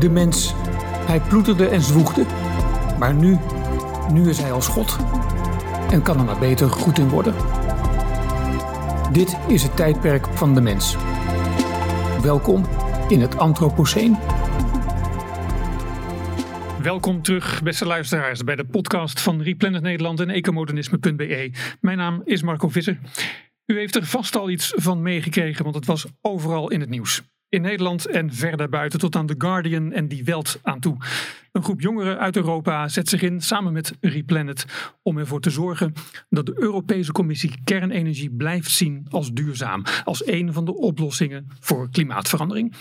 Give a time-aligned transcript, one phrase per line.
[0.00, 0.54] de mens.
[1.06, 2.24] Hij ploeterde en zwoegde.
[2.98, 3.38] Maar nu,
[4.12, 4.96] nu is hij als God.
[5.90, 7.34] En kan er maar beter goed in worden.
[9.12, 10.96] Dit is het tijdperk van de mens.
[12.22, 12.64] Welkom
[13.08, 14.16] in het Anthropoceen.
[16.82, 21.52] Welkom terug, beste luisteraars, bij de podcast van Replanet Nederland en ecomodernisme.be.
[21.80, 22.98] Mijn naam is Marco Visser.
[23.66, 27.22] U heeft er vast al iets van meegekregen, want het was overal in het nieuws.
[27.50, 30.96] In Nederland en ver daarbuiten tot aan The Guardian en Die Welt aan toe.
[31.52, 34.64] Een groep jongeren uit Europa zet zich in samen met Replanet
[35.02, 35.92] om ervoor te zorgen
[36.28, 41.90] dat de Europese Commissie kernenergie blijft zien als duurzaam, als een van de oplossingen voor
[41.90, 42.74] klimaatverandering.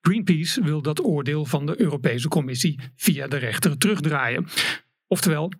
[0.00, 4.46] Greenpeace wil dat oordeel van de Europese Commissie via de rechter terugdraaien.
[5.06, 5.52] Oftewel,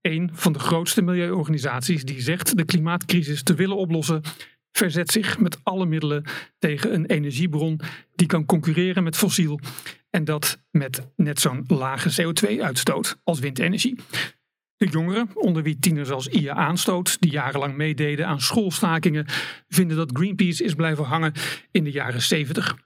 [0.00, 4.22] een van de grootste milieuorganisaties die zegt de klimaatcrisis te willen oplossen,
[4.78, 6.24] verzet zich met alle middelen
[6.58, 7.80] tegen een energiebron
[8.14, 9.60] die kan concurreren met fossiel
[10.10, 13.98] en dat met net zo'n lage CO2-uitstoot als windenergie.
[14.76, 19.26] De jongeren, onder wie tieners als Ia Aanstoot, die jarenlang meededen aan schoolstakingen,
[19.68, 21.32] vinden dat Greenpeace is blijven hangen
[21.70, 22.76] in de jaren 70.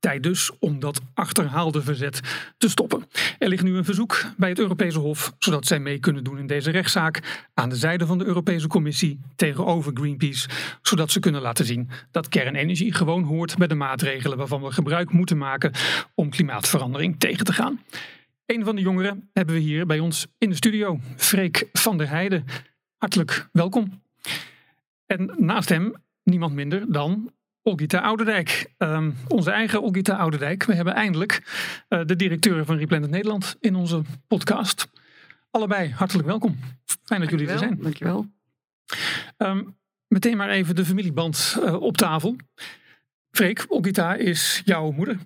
[0.00, 2.20] Tijd dus om dat achterhaalde verzet
[2.58, 3.04] te stoppen.
[3.38, 6.46] Er ligt nu een verzoek bij het Europese Hof, zodat zij mee kunnen doen in
[6.46, 10.48] deze rechtszaak aan de zijde van de Europese Commissie tegenover Greenpeace,
[10.82, 15.12] zodat ze kunnen laten zien dat kernenergie gewoon hoort bij de maatregelen waarvan we gebruik
[15.12, 15.72] moeten maken
[16.14, 17.80] om klimaatverandering tegen te gaan.
[18.46, 22.08] Een van de jongeren hebben we hier bij ons in de studio, Freek van der
[22.08, 22.44] Heijden.
[22.96, 24.02] Hartelijk welkom.
[25.06, 28.72] En naast hem niemand minder dan Olgita Ouderdijk.
[28.78, 30.64] Um, onze eigen Olgita Ouderdijk.
[30.64, 31.42] We hebben eindelijk
[31.88, 34.88] uh, de directeur van Replanet Nederland in onze podcast.
[35.50, 36.58] Allebei hartelijk welkom.
[37.04, 37.78] Fijn dat jullie er zijn.
[37.82, 38.26] Dankjewel.
[39.38, 42.36] Um, meteen maar even de familieband uh, op tafel.
[43.30, 45.18] Freek, Olgita is jouw moeder.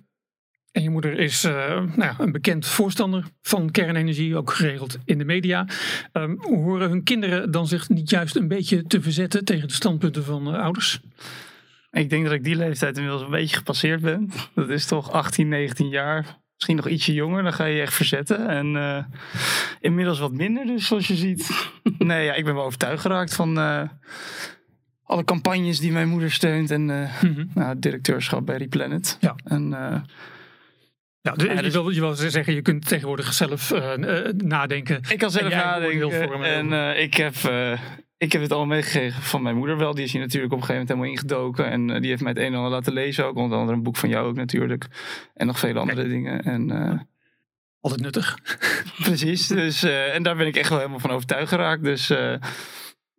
[0.71, 5.17] En je moeder is uh, nou ja, een bekend voorstander van kernenergie, ook geregeld in
[5.17, 5.67] de media.
[6.13, 10.23] Um, horen hun kinderen dan zich niet juist een beetje te verzetten tegen de standpunten
[10.23, 11.01] van ouders?
[11.97, 14.31] Ik denk dat ik die leeftijd inmiddels een beetje gepasseerd ben.
[14.55, 16.37] Dat is toch 18, 19 jaar.
[16.53, 18.47] Misschien nog ietsje jonger, dan ga je je echt verzetten.
[18.47, 19.03] En uh,
[19.79, 21.69] inmiddels wat minder, dus zoals je ziet.
[21.97, 23.81] nee, ja, ik ben wel overtuigd geraakt van uh,
[25.03, 26.71] alle campagnes die mijn moeder steunt.
[26.71, 27.49] En uh, mm -hmm.
[27.53, 29.17] nou, directeurschap bij Replanet.
[29.19, 29.35] Ja.
[29.43, 29.69] En,
[31.21, 33.73] ja, dus, je, wil, je wil zeggen, je kunt tegenwoordig zelf
[34.37, 35.01] nadenken.
[35.09, 36.43] Ik kan zelf nadenken.
[36.43, 37.35] En ik heb
[38.17, 39.93] ik heb het allemaal meegekregen van mijn moeder wel.
[39.93, 41.71] Die is hier natuurlijk op een gegeven moment helemaal ingedoken.
[41.71, 43.35] En uh, die heeft mij het een en ander laten lezen ook.
[43.35, 44.87] Onder andere een boek van jou ook natuurlijk.
[45.33, 46.43] En nog vele andere dingen.
[46.43, 46.99] En, uh,
[47.81, 48.37] Altijd nuttig.
[49.03, 49.47] precies.
[49.47, 51.83] Dus, uh, en daar ben ik echt wel helemaal van overtuigd geraakt.
[51.83, 52.07] Dus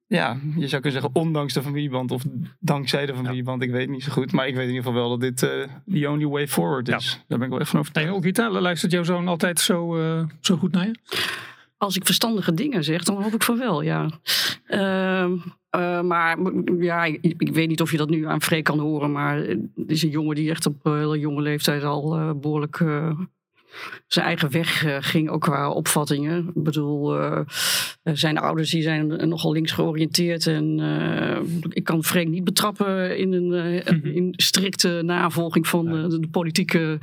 [0.07, 2.11] ja, je zou kunnen zeggen ondanks de familieband.
[2.11, 2.23] Of
[2.61, 3.61] dankzij de familieband.
[3.61, 3.67] Ja.
[3.67, 4.33] Ik weet het niet zo goed.
[4.33, 7.11] Maar ik weet in ieder geval wel dat dit the only way forward is.
[7.13, 7.25] Ja.
[7.29, 8.09] Daar ben ik wel echt van overtuigd.
[8.09, 9.97] En ook Italië, luistert jouw zoon altijd zo,
[10.41, 10.95] zo goed naar je?
[11.79, 14.11] Als ik verstandige dingen zeg, dan hoop ik van wel, ja.
[14.69, 15.31] Uh,
[15.77, 16.39] uh, maar
[16.79, 19.13] ja, ik, ik, weet niet of je dat nu aan Freek kan horen.
[19.13, 22.85] Maar het is een jongen die echt op uh, hele jonge leeftijd al uh, behoorlijk
[24.07, 26.53] zijn eigen weg ging, ook qua opvattingen.
[26.55, 27.17] Ik bedoel,
[28.03, 30.47] zijn ouders die zijn nogal links georiënteerd.
[30.47, 30.81] En
[31.69, 33.85] ik kan Freek niet betrappen in een
[34.21, 36.99] in strikte navolging van de, de politieke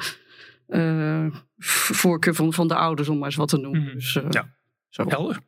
[1.57, 3.81] voorkeur van, van de ouders, om maar eens wat te noemen.
[3.81, 3.93] Mm -hmm.
[3.93, 4.54] Dus, ja.
[4.95, 5.03] Zo.
[5.07, 5.39] Helder.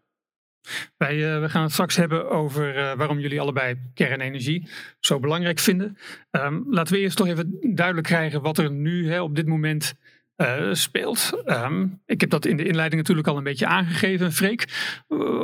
[0.98, 4.68] Wij, uh, we gaan het straks hebben over uh, waarom jullie allebei kernenergie
[5.00, 5.98] zo belangrijk vinden.
[6.32, 9.94] Um, laten we eerst toch even duidelijk krijgen wat er nu hè, op dit moment
[10.38, 11.42] uh, speelt.
[11.46, 14.32] Um, ik heb dat in de inleiding natuurlijk al een beetje aangegeven.
[14.32, 14.66] Freek,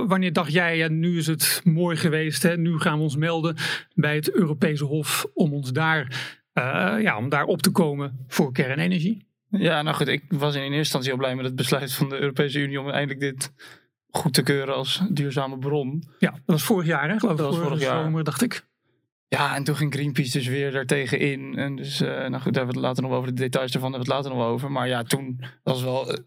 [0.08, 3.56] wanneer dacht jij, ja, nu is het mooi geweest, hè, nu gaan we ons melden
[3.96, 6.08] bij het Europese Hof om ons daar,
[7.02, 9.28] ja, om daar op te komen voor kernenergie?
[9.50, 12.20] Ja, nou goed, ik was in eerste instantie heel blij met het besluit van de
[12.20, 13.52] Europese Unie om eindelijk dit
[14.18, 16.04] goed te keuren als duurzame bron.
[16.20, 17.20] Ja, dat was vorig jaar, hè?
[17.20, 18.04] Geloof dat was vorig jaar.
[18.04, 18.66] Zomer, dacht ik.
[19.28, 21.56] Ja, en toen ging Greenpeace dus weer daartegen in.
[21.56, 23.28] En dus, uh, nou goed, daar hebben we het later nog over.
[23.28, 24.72] De details ervan hebben we het later nog over.
[24.72, 26.18] Maar ja, toen was wel uh,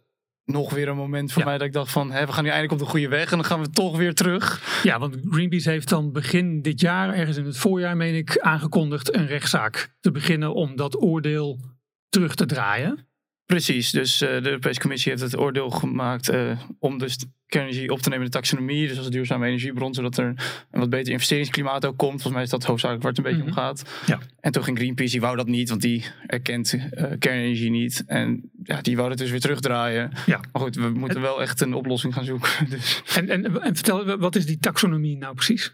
[0.45, 1.49] nog weer een moment voor ja.
[1.49, 2.09] mij dat ik dacht van...
[2.09, 4.81] We gaan nu eindelijk op de goede weg en dan gaan we toch weer terug.
[4.83, 9.15] Ja, want Greenpeace heeft dan begin dit jaar, ergens in het voorjaar meen ik, aangekondigd
[9.15, 11.61] een rechtszaak te beginnen om dat oordeel
[12.09, 13.07] terug te draaien.
[13.47, 17.17] Precies, dus uh, de Europese Commissie heeft het oordeel gemaakt uh, om dus
[17.47, 20.27] kernenergie op te nemen in de taxonomie, dus als duurzame energiebron, zodat er
[20.71, 22.11] een wat beter investeringsklimaat ook komt.
[22.11, 23.59] Volgens mij is dat hoofdzakelijk waar het een beetje mm -hmm.
[23.59, 24.03] om gaat.
[24.07, 24.19] Ja.
[24.41, 28.05] En toen ging Greenpeace, die wou dat niet, want die erkent uh, kernenergie niet.
[28.07, 30.11] En ja, die wou het dus weer terugdraaien.
[30.27, 30.41] Ja.
[30.53, 32.51] Maar goed, we moeten en, wel echt een oplossing gaan zoeken.
[32.71, 33.03] Dus.
[33.15, 35.73] En, en, en vertel, wat is die taxonomie nou precies?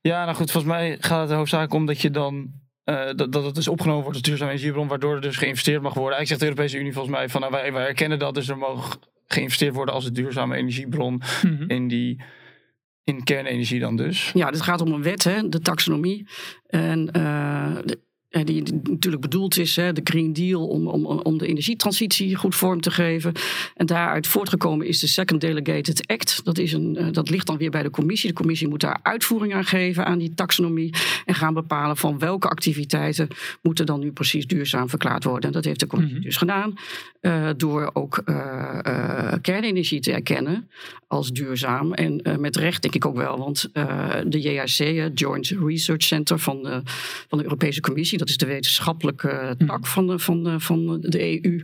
[0.00, 2.50] Ja, nou goed, volgens mij gaat het hoofdzakelijk om dat je dan
[2.84, 5.94] eh, dat, dat het dus opgenomen wordt als duurzame energiebron, waardoor er dus geïnvesteerd mag
[5.94, 6.16] worden.
[6.16, 8.58] Eigenlijk zegt de Europese Unie volgens mij van nou, wij, wij erkennen dat, dus er
[8.58, 11.64] mag geïnvesteerd worden als een duurzame energiebron Mhm.
[11.70, 12.22] in die
[13.04, 14.30] in kernenergie dan dus.
[14.34, 16.28] Ja, dit gaat om een wet, hè, de taxonomie.
[16.66, 17.94] En de- eh,
[18.32, 22.54] die, die natuurlijk bedoeld is, hè, de Green Deal, om, om, om de energietransitie goed
[22.54, 23.32] vorm te geven.
[23.76, 26.40] En daaruit voortgekomen is de Second Delegated Act.
[26.44, 28.28] Dat, is een, eh, dat ligt dan weer bij de commissie.
[28.28, 30.94] De commissie moet daar uitvoering aan geven aan die taxonomie.
[31.24, 33.28] En gaan bepalen van welke activiteiten
[33.62, 35.42] moeten dan nu precies duurzaam verklaard worden.
[35.46, 36.24] En dat heeft de commissie Mhm.
[36.26, 36.74] dus gedaan.
[37.20, 40.68] eh, door ook eh, eh, kernenergie te erkennen
[41.06, 41.92] als duurzaam.
[41.92, 46.38] En eh, met recht denk ik ook wel, want eh, de JRC, Joint Research Center
[46.38, 46.80] van de,
[47.28, 51.44] van de Europese Commissie, dat is de wetenschappelijke tak van de, van de, van de
[51.44, 51.60] EU.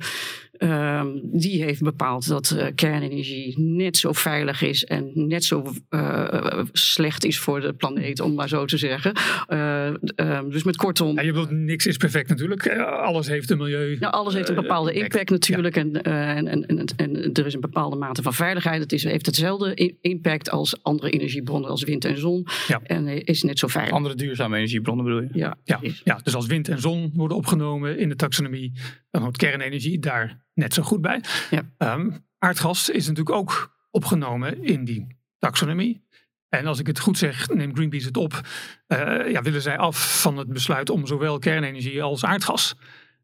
[0.58, 6.60] Ehm, die heeft bepaald dat eh, kernenergie net zo veilig is en net zo eh,
[6.72, 9.12] slecht is voor de planeet, om maar zo te zeggen.
[9.46, 11.14] Eh, ehm, dus met kortom.
[11.14, 12.68] Ja, je bedoelt, niks is perfect natuurlijk.
[12.78, 13.96] Alles heeft een milieu.
[14.00, 15.12] Nou, alles heeft een bepaalde impact.
[15.12, 15.76] impact natuurlijk.
[15.76, 18.82] En, eh, en, en, en, en er is een bepaalde mate van veiligheid.
[18.82, 22.46] Het is, heeft hetzelfde impact als andere energiebronnen als wind en zon.
[22.66, 22.80] Ja.
[22.82, 23.94] En is net zo veilig.
[23.94, 25.28] Andere duurzame energiebronnen bedoel je?
[25.32, 28.72] Ja, Ja, ja, dus als wind en zon worden opgenomen in de taxonomie,
[29.10, 31.20] dan hoort kernenergie daar net zo goed bij.
[31.50, 31.62] Ja.
[31.78, 35.06] Ehm, aardgas is natuurlijk ook opgenomen in die
[35.38, 36.06] taxonomie.
[36.48, 38.40] En als ik het goed zeg, neemt Greenpeace het op.
[38.86, 42.74] eh, ja, willen zij af van het besluit om zowel kernenergie als aardgas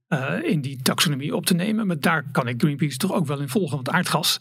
[0.06, 1.86] eh, in die taxonomie op te nemen.
[1.86, 3.76] Maar daar kan ik Greenpeace toch ook wel in volgen.
[3.76, 4.40] Want aardgas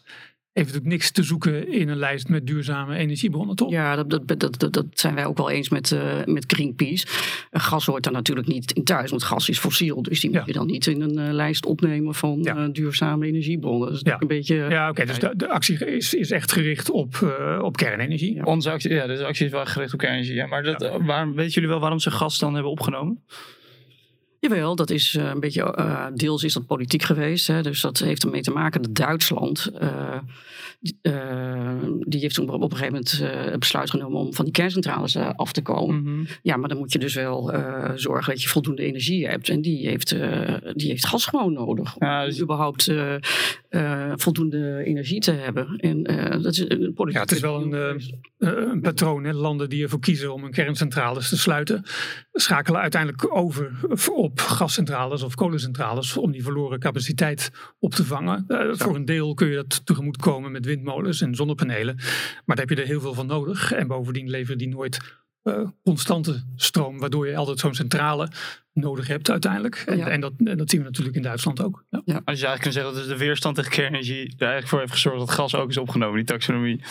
[0.53, 3.71] heeft natuurlijk niks te zoeken in een lijst met duurzame energiebronnen, toch?
[3.71, 4.09] Ja, dat,
[4.39, 7.05] dat, dat, zijn wij ook wel eens met, eh, met Greenpeace.
[7.51, 10.01] Eh, gas hoort daar natuurlijk niet in thuis, want gas is fossiel.
[10.01, 10.37] Dus die Ja.
[10.37, 12.55] moet je dan niet in een eh, lijst opnemen van Ja.
[12.55, 13.87] eh, duurzame energiebronnen.
[13.87, 14.17] Dat is Ja.
[14.19, 14.55] een beetje...
[14.55, 15.05] Ja, oké.
[15.05, 18.35] dus de, de actie is, is echt gericht op, eh, op kernenergie.
[18.35, 18.43] Ja.
[18.43, 20.35] Onze actie, ja, dus de actie is wel gericht op kernenergie.
[20.35, 20.45] Ja.
[20.47, 23.23] Maar dat, waarom, weten jullie wel waarom ze gas dan hebben opgenomen?
[24.43, 27.47] Jawel, dat is eh, een beetje, eh, deels is dat politiek geweest.
[27.47, 30.17] Hè, dus dat heeft ermee te maken dat Duitsland, eh,
[30.79, 30.97] die-
[31.99, 33.11] die heeft toen op een gegeven moment
[33.51, 36.27] het besluit genomen om van die kerncentrales af te komen.
[36.41, 37.53] Ja, maar dan moet je dus wel
[37.95, 39.49] zorgen dat je voldoende energie hebt.
[39.49, 40.09] En die heeft,
[40.73, 41.95] die heeft gas gewoon nodig.
[41.95, 42.91] Om Ja, dus- überhaupt
[43.73, 45.77] eh, voldoende energie te hebben.
[45.77, 47.13] En eh, dat is een politiek.
[47.13, 47.73] Ja, het is wel een,
[48.37, 49.23] eh, een patroon.
[49.23, 49.33] Hè.
[49.33, 51.83] Landen die ervoor kiezen om hun kerncentrales te sluiten,
[52.33, 53.71] schakelen uiteindelijk over
[54.13, 58.45] op gascentrales of kolencentrales om die verloren capaciteit op te vangen.
[58.71, 61.95] Voor een deel kun je dat tegemoetkomen met windmolens en zonnepanelen.
[62.45, 63.71] Maar daar heb je er heel veel van nodig.
[63.71, 68.29] En bovendien leveren die nooit eh, constante stroom, waardoor je altijd zo'n centrale
[68.73, 69.83] nodig hebt uiteindelijk.
[69.85, 70.07] En, Ja.
[70.07, 71.83] en, dat, en dat zien we natuurlijk in Duitsland ook.
[71.89, 71.99] Ja.
[71.99, 74.91] Als je eigenlijk kunt zeggen dat dus de weerstand tegen kernenergie er eigenlijk voor heeft
[74.91, 76.81] gezorgd dat gas ook is opgenomen, die taxonomie.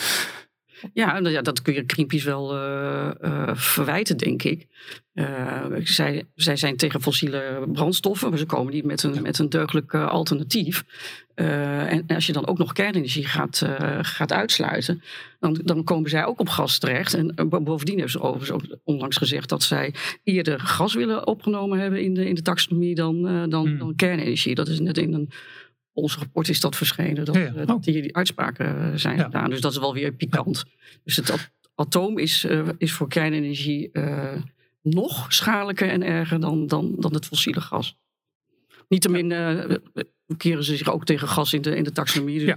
[0.92, 4.66] Ja, ja, dat kun je Greenpeace wel eh, eh, verwijten, denk ik.
[5.12, 9.48] Eh, zij, zij zijn tegen fossiele brandstoffen, maar ze komen niet met een, met een
[9.48, 10.84] deugdelijk alternatief.
[11.34, 13.66] Eh, en als je dan ook nog kernenergie gaat,
[14.02, 15.02] gaat uitsluiten,
[15.40, 17.14] dan, dan komen zij ook op gas terecht.
[17.14, 19.94] En bo- bovendien hebben ze overigens ook onlangs gezegd dat zij
[20.24, 23.78] eerder gas willen opgenomen hebben in de, in de taxonomie dan, dan, Hmm.
[23.78, 24.54] dan kernenergie.
[24.54, 25.30] Dat is net in een
[25.92, 27.46] ons rapport is dat verschenen, dat, Ja, ja.
[27.54, 27.66] eh, Oh.
[27.66, 29.22] dat hier die uitspraken eh, zijn Ja.
[29.24, 29.50] gedaan.
[29.50, 30.64] Dus dat is wel weer pikant.
[31.04, 33.90] Dus het at- atoom is, eh, is voor kernenergie
[34.82, 37.98] nog schadelijker en erger dan, dan, dan het fossiele gas.
[38.88, 39.76] Niettemin eh,
[40.36, 42.38] keren ze zich ook tegen gas in de, in de taxonomie.
[42.38, 42.56] Dus Ja.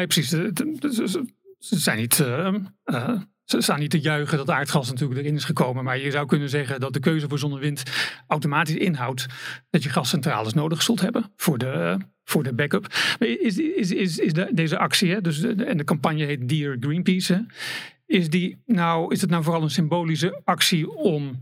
[0.00, 0.28] Ja, precies.
[0.28, 5.44] Ze, zijn niet, eh, eh, ze staan niet te juichen dat aardgas natuurlijk erin is
[5.44, 5.84] gekomen.
[5.84, 7.82] Maar je zou kunnen zeggen dat de keuze voor zon en wind
[8.26, 9.26] automatisch inhoudt
[9.70, 11.96] dat je gascentrales nodig zult hebben voor de,
[12.28, 12.86] voor de backup.
[13.18, 16.76] Is, is, is, is de- deze actie, hè, dus de, en de campagne heet Dear
[16.80, 17.46] Greenpeace,
[18.06, 21.40] is, die nou, is het nou vooral een symbolische actie om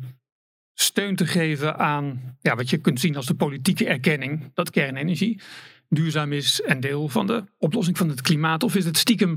[0.75, 5.41] steun te geven aan ja, wat je kunt zien als de politieke erkenning dat kernenergie
[5.89, 8.63] duurzaam is en deel van de oplossing van het klimaat?
[8.63, 9.37] Of is het stiekem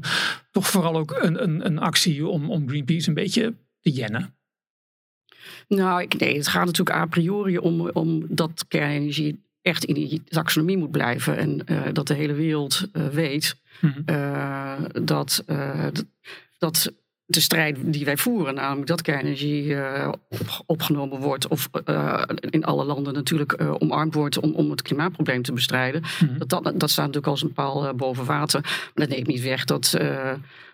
[0.52, 4.34] toch vooral ook een, een, een actie om, om Greenpeace een beetje te jennen?
[5.68, 10.24] Nou, ik, nee, het gaat natuurlijk a priori om, om dat kernenergie echt in die
[10.24, 11.38] taxonomie moet blijven.
[11.38, 14.02] En eh, dat de hele wereld eh, weet Mhm.
[14.06, 14.74] eh,
[15.04, 15.44] dat,
[16.58, 16.92] dat
[17.26, 19.76] de strijd die wij voeren, namelijk dat kernenergie
[20.08, 21.70] op- opgenomen wordt of
[22.40, 26.38] in alle landen natuurlijk omarmd wordt om, om het klimaatprobleem te bestrijden, Mhm.
[26.38, 28.62] dat, dat, dat staat natuurlijk als een paal boven water.
[28.62, 29.98] Maar dat neemt niet weg dat,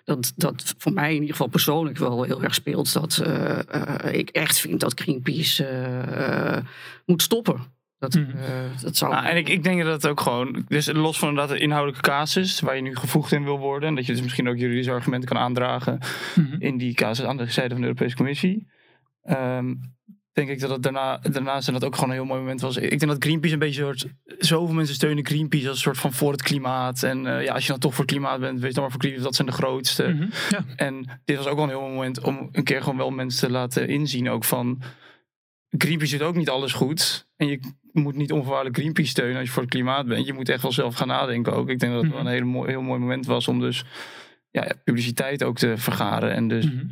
[0.04, 2.94] dat, dat voor mij in ieder geval persoonlijk wel heel erg speelt.
[2.94, 3.24] Dat
[4.12, 5.68] ik echt vind dat Greenpeace
[7.06, 7.74] moet stoppen.
[8.12, 8.38] Dat, Mhm.
[8.38, 9.12] eh, dat zou.
[9.14, 12.10] Nou, en ik, ik denk dat het ook gewoon, dus los van dat de inhoudelijke
[12.10, 14.92] casus waar je nu gevoegd in wil worden, en dat je dus misschien ook juridische
[14.92, 16.00] argumenten kan aandragen
[16.36, 16.56] Mhm.
[16.60, 18.68] in die casus aan de zijde van de Europese Commissie,
[19.24, 19.74] ehm,
[20.34, 22.78] denk ik dat het daarna, daarnaast en dat ook gewoon een heel mooi moment was.
[22.78, 24.06] Ik denk dat Greenpeace een beetje soort,
[24.38, 27.04] zoveel mensen steunen Greenpeace als een soort van voor het klimaat.
[27.04, 29.00] En eh, ja, als je dan toch voor het klimaat bent, wees dan maar voor
[29.02, 30.08] Greenpeace, dat zijn de grootste.
[30.08, 30.64] Mhm, ja.
[30.76, 33.48] En dit was ook wel een heel mooi moment om een keer gewoon wel mensen
[33.48, 34.82] te laten inzien ook van
[35.78, 37.28] Greenpeace doet ook niet alles goed.
[37.38, 37.60] En je
[37.96, 40.26] moet niet onvoorwaardelijk Greenpeace steunen als je voor het klimaat bent.
[40.26, 41.70] Je moet echt wel zelf gaan nadenken ook.
[41.70, 42.28] Ik denk dat het wel Mhm.
[42.30, 43.84] een hele mooi, heel mooi moment was om dus
[44.52, 46.32] ja, publiciteit ook te vergaren.
[46.34, 46.86] En dus Mhm.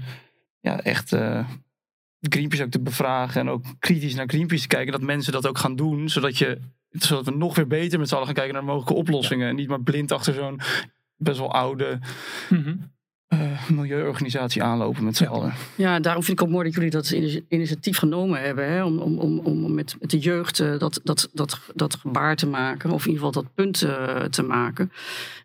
[0.60, 1.48] ja, echt eh,
[2.20, 3.42] Greenpeace ook te bevragen.
[3.42, 4.92] En ook kritisch naar Greenpeace te kijken.
[4.92, 6.10] Dat mensen dat ook gaan doen.
[6.10, 9.48] Zodat, je, zodat we nog weer beter met z'n allen gaan kijken naar mogelijke oplossingen.
[9.48, 10.60] En niet maar blind achter zo'n
[11.16, 12.00] best wel oude
[12.50, 12.76] Mhm.
[13.40, 15.30] Eh, milieuorganisatie aanlopen met z'n Ja.
[15.30, 15.54] allen.
[15.75, 18.72] Ja, daarom vind ik ook mooi dat jullie dat ini- initiatief genomen hebben.
[18.72, 22.36] Hè, om, om, om, om met, met de jeugd eh, dat, dat, dat, dat gebaar
[22.36, 22.92] te maken.
[22.92, 24.92] Of in ieder geval dat punt eh, te maken.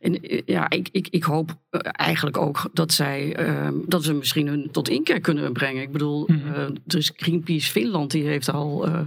[0.01, 4.69] En ja, ik, ik, ik hoop eigenlijk ook dat zij eh, dat we misschien hun
[4.71, 5.83] tot inkeer kunnen brengen.
[5.83, 9.01] Ik bedoel, eh, er is Greenpeace Finland die heeft al eh,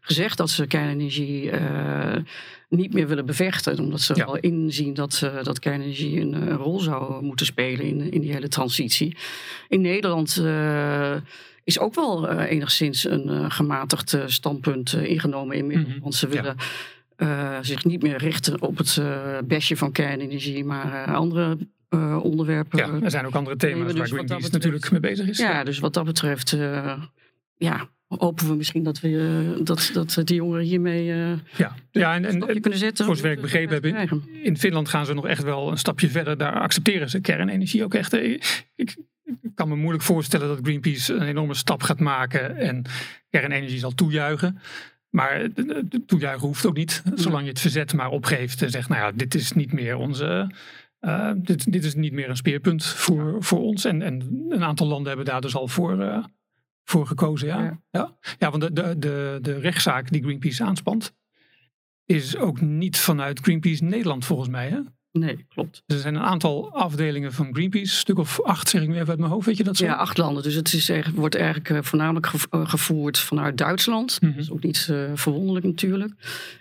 [0.00, 2.16] gezegd dat ze kernenergie eh,
[2.68, 3.78] niet meer willen bevechten.
[3.78, 4.24] Omdat ze Ja.
[4.24, 8.32] al inzien dat, eh, dat kernenergie een, eh, rol zou moeten spelen in, in die
[8.32, 9.16] hele transitie.
[9.68, 11.14] In Nederland eh,
[11.64, 15.88] is ook wel eh, enigszins een eh, gematigd eh, standpunt eh, ingenomen inmiddels.
[15.92, 16.00] Mhm.
[16.02, 16.56] Want ze willen
[17.16, 21.58] eh, zich niet meer richten op het eh besje van kernenergie, maar eh, andere
[21.88, 22.78] eh, onderwerpen.
[22.78, 25.28] ja, er zijn ook andere thema's Nee, maar waar dus Greenpeace betreft- natuurlijk mee bezig
[25.28, 25.38] is.
[25.38, 27.02] Ja, dus wat dat betreft, eh,
[27.56, 31.74] ja, hopen we misschien dat, we, eh, dat, dat die jongeren hiermee eh ja.
[31.90, 33.04] ja en, en, kunnen zetten.
[33.04, 36.08] voor zover ik begrepen heb, in, in Finland gaan ze nog echt wel een stapje
[36.08, 36.38] verder.
[36.38, 38.12] Daar accepteren ze kernenergie ook echt.
[38.12, 38.30] Eh,
[38.74, 38.96] Ik,
[39.42, 42.84] ik kan me moeilijk voorstellen dat Greenpeace een enorme stap gaat maken en
[43.30, 44.58] kernenergie zal toejuichen.
[45.10, 45.48] Maar
[46.06, 49.34] toejuichen hoeft ook niet, zolang je het verzet maar opgeeft en zegt, nou ja, dit
[49.34, 50.50] is niet meer onze.
[50.98, 53.84] Eh, dit, dit is niet meer een speerpunt voor, voor ons.
[53.84, 56.24] En, en een aantal landen hebben daar dus al voor, eh,
[56.84, 57.48] voor gekozen.
[57.48, 57.80] Ja, ja.
[57.90, 58.18] Ja.
[58.38, 58.50] Ja.
[58.50, 61.16] want de, de, de, de rechtszaak die Greenpeace aanspant,
[62.04, 64.68] is ook niet vanuit Greenpeace Nederland volgens mij.
[64.68, 64.80] Hè?
[65.12, 65.82] Nee, klopt.
[65.86, 69.08] Er zijn een aantal afdelingen van Greenpeace, een stuk of acht zeg ik nu even
[69.08, 69.84] uit mijn hoofd, weet je dat zo?
[69.84, 70.42] Ja, acht landen.
[70.42, 74.20] Dus het is, echt- wordt eigenlijk eh, voornamelijk eh, gevoerd vanuit Duitsland.
[74.20, 74.30] Mhm.
[74.32, 76.12] Dat is ook niet eh, verwonderlijk natuurlijk.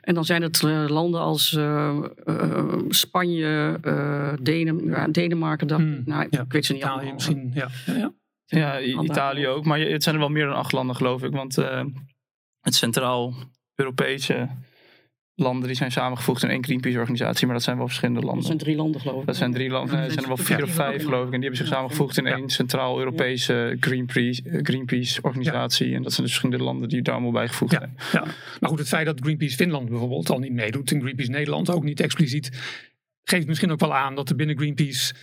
[0.01, 1.58] En dan zijn het landen als
[2.89, 5.68] Spanje, eh, Denen, ja, Denemarken.
[5.68, 5.88] dacht ik.
[5.88, 6.42] Hmm, nou, ja.
[6.42, 7.13] ik weet ze niet Italië allemaal.
[7.13, 7.51] misschien.
[7.54, 8.12] Ja, ja, ja.
[8.46, 8.80] Ja.
[9.04, 9.66] Italië ook.
[9.66, 11.32] Maar het zijn er wel meer dan acht landen, geloof ik.
[11.32, 11.84] Want eh,
[12.62, 14.48] het Centraal-Europese
[15.39, 17.46] landen die zijn samengevoegd in één Greenpeace-organisatie.
[17.46, 18.46] Maar dat zijn wel verschillende Dat landen.
[18.48, 19.25] zijn drie landen geloof ik.
[19.25, 19.98] Dat zijn drie landen.
[20.00, 20.44] Er zijn er wel ja.
[20.44, 21.34] vier of vijf, geloof ik.
[21.34, 22.36] En die hebben zich samengevoegd in Ja.
[22.36, 25.96] één Centraal-Europese Greenpeace, eh, Greenpeace-organisatie.
[25.96, 27.98] En dat zijn dus verschillende landen die daar allemaal bijgevoegd zijn.
[28.12, 28.24] ja.
[28.60, 31.84] Maar goed, het feit dat Greenpeace Finland bijvoorbeeld al niet meedoet en Greenpeace Nederland ook
[31.84, 32.51] niet expliciet,
[33.24, 35.13] geeft misschien ook wel aan dat er binnen Greenpeace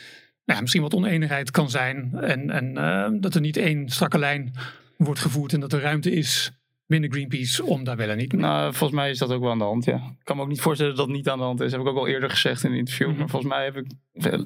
[0.45, 2.15] nou ja, misschien wat oneenigheid kan zijn.
[2.21, 4.53] En, en eh, dat er niet één strakke lijn
[4.97, 6.51] wordt gevoerd en dat er ruimte is
[6.87, 8.41] binnen Greenpeace om daar wel en niet mee.
[8.41, 9.97] Nou, volgens mij is dat ook wel aan de hand, ja.
[9.97, 11.71] Ik kan me ook niet voorstellen dat dat niet aan de hand is.
[11.71, 13.09] Dat heb ik ook al eerder gezegd in een interview.
[13.09, 13.19] Mhm.
[13.19, 13.87] Maar volgens mij heb ik...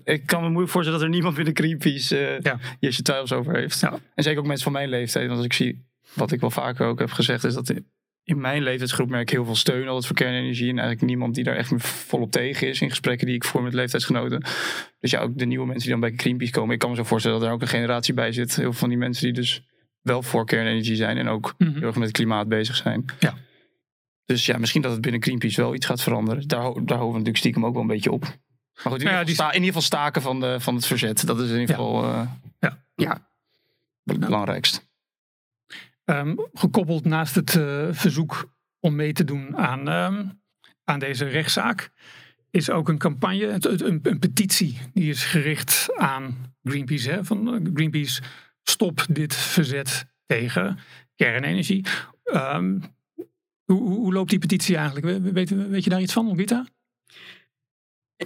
[0.04, 2.58] Ik kan me moeilijk voorstellen dat er niemand binnen Greenpeace eh Ja.
[2.80, 3.80] hier zijn twijfels over heeft.
[3.80, 3.98] Ja.
[4.14, 5.26] En zeker ook mensen van mijn leeftijd.
[5.26, 7.74] Want als ik zie, wat ik wel vaker ook heb gezegd, is dat
[8.24, 10.70] in mijn leeftijdsgroep merk ik heel veel steun altijd voor kernenergie.
[10.70, 13.74] En eigenlijk niemand die daar echt volop tegen is in gesprekken die ik voer met
[13.74, 14.42] leeftijdsgenoten.
[15.00, 16.72] Dus ja, ook de nieuwe mensen die dan bij Greenpeace komen.
[16.74, 18.56] Ik kan me zo voorstellen dat er ook een generatie bij zit.
[18.56, 19.62] Heel veel van die mensen die dus
[20.08, 21.72] wel voor kernenergie zijn en ook Mhm.
[21.72, 23.04] heel erg met het klimaat bezig zijn.
[23.18, 23.34] Ja.
[24.24, 26.48] Dus ja, misschien dat het binnen Greenpeace wel iets gaat veranderen.
[26.48, 28.20] Daar, daar hopen we natuurlijk stiekem ook wel een beetje op.
[28.22, 30.60] Maar goed, in, Nou ja, ieder, geval die- sta- in ieder geval staken van, de,
[30.60, 31.26] van het verzet.
[31.26, 31.82] Dat is in ieder Ja.
[31.82, 32.26] geval eh,
[32.94, 33.28] Ja,
[34.04, 34.86] het belangrijkst.
[36.04, 40.24] Ehm, gekoppeld naast het eh, verzoek om mee te doen aan, ehm,
[40.84, 41.90] aan deze rechtszaak,
[42.50, 47.10] is ook een campagne, het- een, een petitie, die is gericht aan Greenpeace.
[47.10, 48.22] Hè, van eh, Greenpeace,
[48.68, 50.78] stop dit verzet tegen
[51.16, 51.84] kernenergie.
[52.24, 52.78] Ehm,
[53.64, 55.06] hoe, hoe, loopt die petitie eigenlijk?
[55.06, 56.66] We- Weet, weet je daar iets van, Olgita?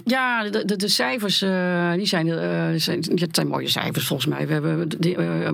[0.05, 4.47] Ja, de, de, de cijfers eh, die zijn, eh, zijn, zijn mooie cijfers volgens mij.
[4.47, 5.51] We hebben de- eh,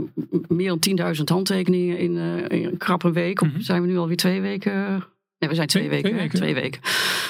[0.47, 2.17] meer dan 10.000 handtekeningen in,
[2.49, 3.41] in een krap een week.
[3.41, 3.59] Mhm.
[3.61, 5.03] zijn we nu alweer twee weken?
[5.39, 6.09] Nee, we zijn twee, Twee- weken.
[6.09, 6.39] twee weken.
[6.39, 6.81] Twee weken.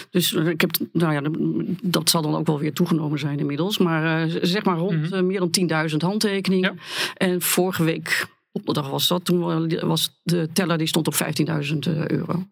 [0.10, 1.22] Dus eh, ik heb, nou ja,
[1.84, 3.78] dat zal dan ook wel weer toegenomen zijn inmiddels.
[3.78, 5.14] Maar eh, zeg maar rond Mhm.
[5.14, 6.80] eh, meer dan 10.000 handtekeningen.
[7.14, 11.14] En vorige week, op de dag was dat, toen was de teller die stond op
[11.14, 12.48] 15.000 euro.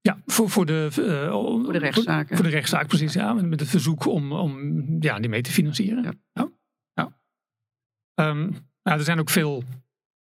[0.00, 3.12] Ja, voor, voor, de, voor de rechtszaak, Voor, de rechtszaak, precies.
[3.12, 6.02] Ja, met, het verzoek om, om ja, die mee te financieren.
[6.02, 6.12] Ja.
[6.32, 6.48] Ja.
[6.94, 7.16] Ja.
[8.14, 8.40] Ehm,
[8.82, 9.64] nou, er zijn ook veel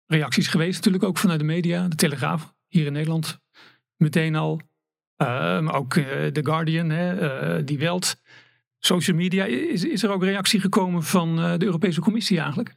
[0.06, 1.88] reacties geweest, natuurlijk ook vanuit de media.
[1.88, 3.38] De Telegraaf hier in Nederland
[3.98, 4.60] meteen al.
[5.16, 8.16] Eh, maar ook eh, The Guardian, hè, eh, Die Welt.
[8.78, 9.44] Social media.
[9.44, 12.72] Is, is er ook reactie gekomen van eh, de Europese Commissie eigenlijk?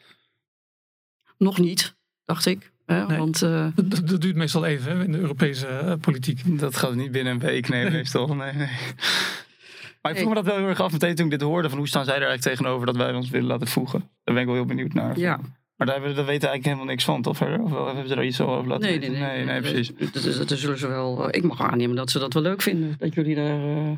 [1.37, 2.71] Nog niet, dacht ik.
[2.85, 3.05] Hè?
[3.05, 3.17] Nee.
[3.17, 6.59] Want eh, Dat, dat duurt meestal even hè, in de Europese politiek.
[6.59, 8.35] Dat gaat niet binnen een week, nee, meestal.
[8.35, 8.69] Nee, nee.
[10.01, 11.69] Maar ik vroeg me dat wel heel erg af meteen toen ik dit hoorde.
[11.69, 13.99] Van hoe staan zij er eigenlijk tegenover dat wij ons willen laten voegen?
[13.99, 15.17] Daar ben ik wel heel benieuwd naar.
[15.17, 15.39] ja,
[15.81, 17.61] Maar daar, hebben, we- daar weten we eigenlijk helemaal niks van, toch verder?
[17.61, 19.27] Of wel, hebben ze daar iets over laten nee, nee, weten?
[19.27, 19.45] nee.
[19.45, 19.91] nee, precies.
[19.97, 21.29] Dat, dat, dat zullen ze wel.
[21.29, 22.95] eh, ik mag aannemen dat ze dat wel leuk vinden.
[22.99, 23.45] Dat jullie daar.
[23.59, 23.91] eh,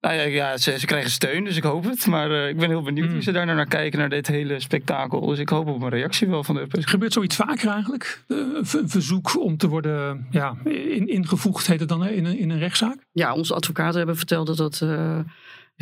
[0.00, 2.06] Nou ja, ja ze, ze krijgen steun, dus ik hoop het.
[2.06, 3.12] Maar eh, ik ben heel benieuwd Mm.
[3.12, 5.26] hoe ze daar nou naar kijken, naar dit hele spektakel.
[5.26, 8.22] Dus ik hoop op een reactie wel van de Europese Gebeurt zoiets vaker eigenlijk?
[8.26, 12.58] Een verzoek om te worden ja, in, ingevoegd, heet het dan, in een, in een
[12.58, 12.96] rechtszaak?
[13.12, 15.18] ja, onze advocaten hebben verteld dat dat eh,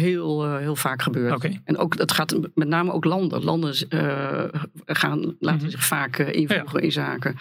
[0.00, 1.60] heel, eh, heel vaak gebeurt.
[1.64, 3.44] En ook, het gaat met name ook landen.
[3.44, 4.44] Landen eh,
[4.86, 5.70] gaan, laten Mhm.
[5.70, 7.36] zich vaak eh, invoegen in zaken.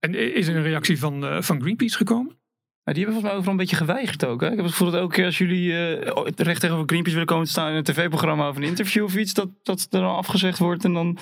[0.00, 2.38] En is er een reactie van, eh, van Greenpeace gekomen?
[2.84, 4.40] Maar die hebben volgens mij overal een beetje geweigerd ook.
[4.40, 4.46] Hè?
[4.46, 7.44] Ik heb het gevoel dat elke keer als jullie eh, recht tegenover Greenpeace willen komen
[7.44, 10.58] te staan in een tv-programma of een interview of iets, dat, dat er dan afgezegd
[10.58, 11.18] wordt en dan...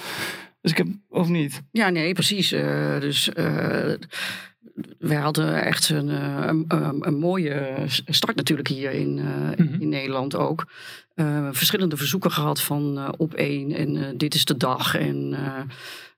[0.61, 1.63] Dus ik heb, of niet?
[1.71, 2.53] Ja, nee, precies.
[2.53, 3.93] Eh, dus eh,
[4.99, 6.51] wij hadden echt een, eh,
[7.01, 7.75] een, mooie
[8.07, 9.81] start natuurlijk hier in, eh, Mhm.
[9.81, 10.67] in Nederland ook.
[11.15, 15.63] Eh, verschillende verzoeken gehad van eh, op één en dit is de dag en eh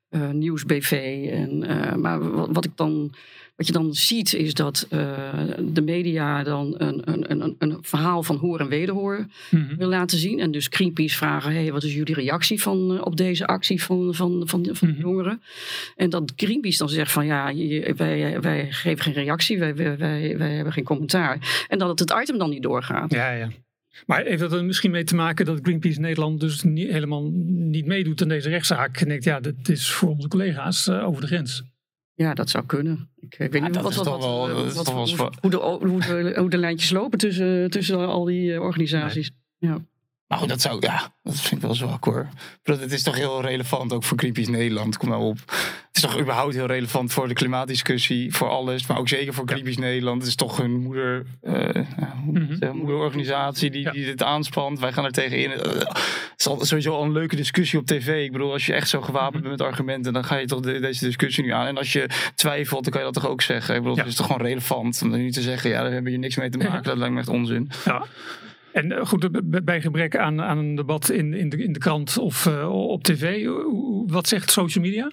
[0.09, 0.93] eh, Nieuws BV.
[1.33, 1.59] En,
[2.01, 3.13] maar wat, wat ik dan.
[3.57, 5.33] Wat je dan ziet is dat eh,
[5.73, 9.77] de media dan een, een, een, een verhaal van hoor en wederhoor Mhm.
[9.77, 10.41] wil laten zien.
[10.41, 14.15] En dus Greenpeace vragen, hey, wat is jullie reactie van, eh, op deze actie van,
[14.15, 15.01] van, van, van de Mhm.
[15.01, 15.43] jongeren?
[15.97, 17.55] En dat Greenpeace dan zegt van ja,
[17.97, 19.97] wij, wij geven geen reactie, wij, wij,
[20.39, 21.67] wij, hebben geen commentaar.
[21.69, 23.13] En dat het, item dan niet doorgaat.
[23.13, 23.49] Ja, ja.
[24.07, 27.87] Maar heeft dat er misschien mee te maken dat Greenpeace Nederland dus niet, helemaal niet
[27.87, 29.01] meedoet aan deze rechtszaak?
[29.01, 31.63] En denkt, ja, dit is voor onze collega's eh, over de grens.
[32.17, 33.09] Ja, dat zou kunnen.
[33.21, 34.25] Ik, ik weet Ja, niet wat, wat, wat-
[36.37, 39.31] hoe, de, lijntjes lopen tussen, tussen al die eh, organisaties.
[40.29, 42.29] Nou, goed, dat zou, ja, dat vind ik wel zwak hoor.
[42.63, 45.39] Bedoel, Het is toch heel relevant, ook voor Greenpeace Nederland, kom nou op.
[45.47, 48.87] Het is toch überhaupt heel relevant voor de klimaatdiscussie, voor alles.
[48.87, 50.19] Maar ook zeker voor Greenpeace Nederland.
[50.21, 53.91] Het is toch hun moeder, zeggen, moederorganisatie die, Ja.
[53.91, 54.79] die dit aanspant.
[54.81, 55.51] Wij gaan er tegenin.
[55.53, 58.25] Eh, het is al, sowieso al een leuke discussie op tv.
[58.25, 59.49] Ik bedoel, als je echt zo gewapend Mhm.
[59.49, 61.67] bent met argumenten, dan ga je toch de- deze discussie nu aan.
[61.67, 63.75] En als je twijfelt, dan kan je dat toch ook zeggen.
[63.75, 64.03] Ik bedoel, Ja.
[64.03, 65.01] het is toch gewoon relevant.
[65.03, 66.83] Om niet te zeggen, ja, daar hebben je niks mee te maken.
[66.83, 67.71] Dat lijkt me echt onzin.
[67.85, 68.05] Ja.
[68.77, 69.29] En eh, goed,
[69.65, 73.03] bij gebrek aan, aan een debat in, in, de, in de krant of eh, op
[73.03, 73.49] tv,
[74.07, 75.11] wat zegt social media?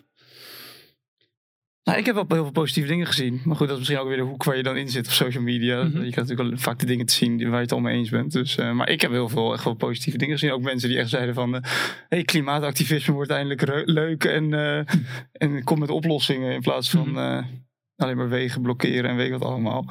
[1.84, 3.42] Nou, ik heb wel heel veel positieve dingen gezien.
[3.44, 5.12] Maar goed, dat is misschien ook weer de hoek waar je dan in zit op
[5.12, 5.76] social media.
[5.78, 5.86] Mhm.
[5.86, 8.32] Je krijgt natuurlijk wel vaak de dingen te zien waar je het allemaal eens bent.
[8.32, 10.52] Dus, eh, maar ik heb heel veel echt wel positieve dingen gezien.
[10.54, 11.64] Ook mensen die echt zeiden van...
[12.10, 14.78] hey, klimaatactivisme wordt eindelijk leuk en, eh,
[15.32, 17.44] en kom met oplossingen in plaats van Mhm.
[17.96, 19.86] alleen maar wegen blokkeren en weet wat allemaal.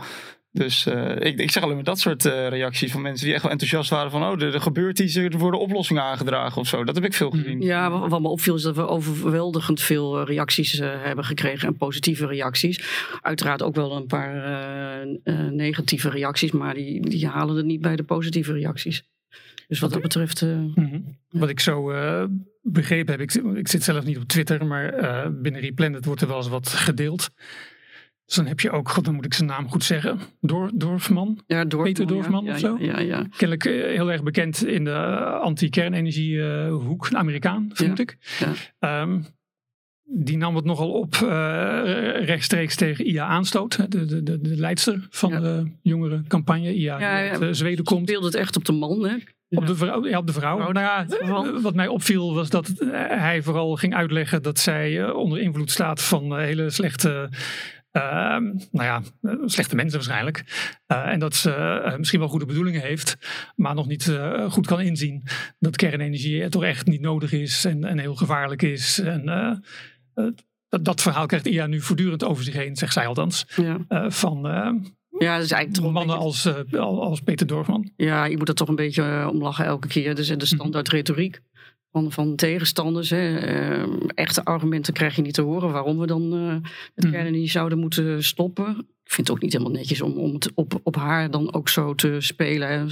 [0.54, 3.42] Dus eh, ik, ik zeg alleen maar dat soort eh, reacties van mensen die echt
[3.42, 4.22] wel enthousiast waren van...
[4.22, 6.84] oh, er, er gebeurt iets, er worden oplossingen aangedragen of zo.
[6.84, 7.60] Dat heb ik veel gezien.
[7.60, 11.68] Ja, wa- wat me opviel is dat we overweldigend veel eh, reacties eh, hebben gekregen
[11.68, 12.80] en positieve reacties.
[13.20, 17.80] Uiteraard ook wel een paar eh, eh, negatieve reacties, maar die, die halen het niet
[17.80, 19.02] bij de positieve reacties.
[19.68, 20.42] Dus wat dat betreft.
[20.42, 20.98] eh, Mhm.
[21.30, 22.24] Wat ik zo eh,
[22.62, 26.20] begrepen heb, ik, zit- ik zit zelf niet op Twitter, maar eh, binnen Replanet wordt
[26.20, 27.30] er wel eens wat gedeeld.
[28.32, 31.40] Dus dan heb je ook, god, dan moet ik zijn naam goed zeggen, Door, Dorfman.
[31.46, 32.76] ja, Dorfman, Peter Dorfman ja, of zo?
[32.80, 38.16] Ja, ja, Kennelijk eh, heel erg bekend in de anti-kernenergiehoek, een Amerikaan, vermoed ik.
[38.38, 38.52] ja.
[38.78, 39.20] Ehm,
[40.04, 41.28] die nam het nogal op eh,
[42.24, 47.30] rechtstreeks tegen IA Aanstoot, de, de, de, de leidster van de jongere campagne IA Ja,
[47.30, 48.08] uit eh, Zweden komt.
[48.08, 49.14] Speelde het echt op de man, hè?
[49.48, 50.06] Op de vrouw.
[50.06, 50.56] Ja, op de vrouw.
[50.56, 55.38] Vrouw, Nou ja, wat mij opviel was dat hij vooral ging uitleggen dat zij onder
[55.38, 57.28] invloed staat van hele slechte.
[57.92, 60.44] Ehm, nou ja, eh, slechte mensen waarschijnlijk.
[60.86, 63.16] Eh, en dat ze eh, misschien wel goede bedoelingen heeft,
[63.56, 65.22] maar nog niet goed kan inzien
[65.58, 68.98] dat kernenergie toch echt niet nodig is en, en heel gevaarlijk is.
[68.98, 69.24] En
[70.68, 73.46] dat, dat verhaal krijgt IA nu voortdurend over zich heen, zegt zij althans.
[73.56, 74.46] Ja, van
[75.22, 77.90] ja dat is eigenlijk toch mannen beetje- als, als Peter Dorfman.
[77.96, 80.14] Ja, je moet er toch een beetje eh, om lachen elke keer.
[80.14, 81.40] Dus de standaard retoriek
[81.92, 83.10] van, van tegenstanders.
[83.10, 83.36] Hè.
[83.38, 87.12] Eh, echte argumenten krijg je niet te horen waarom we dan eh het Mhm.
[87.12, 88.70] kernenergie zouden moeten stoppen.
[89.04, 91.68] Ik vind het ook niet helemaal netjes om, om het op, op haar dan ook
[91.68, 92.68] zo te spelen.
[92.68, 92.84] Hè.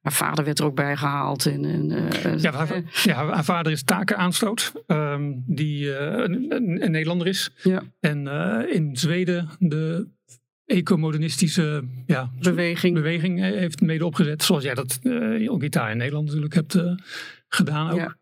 [0.00, 1.46] Haar vader werd er ook bij gehaald.
[1.46, 6.90] En, en, eh, Ja, haar, ja, haar vader is Taken Aanstoot, ehm, die eh, een,
[6.90, 7.50] Nederlander is.
[7.62, 7.82] Ja.
[8.00, 10.08] En eh, in Zweden de
[10.64, 12.94] ecomodernistische ja, beweging.
[12.94, 14.42] beweging eh, heeft mede opgezet.
[14.42, 16.92] Zoals jij dat eh ook daar in Nederland natuurlijk hebt eh,
[17.48, 17.98] gedaan ook.
[17.98, 18.16] Ja.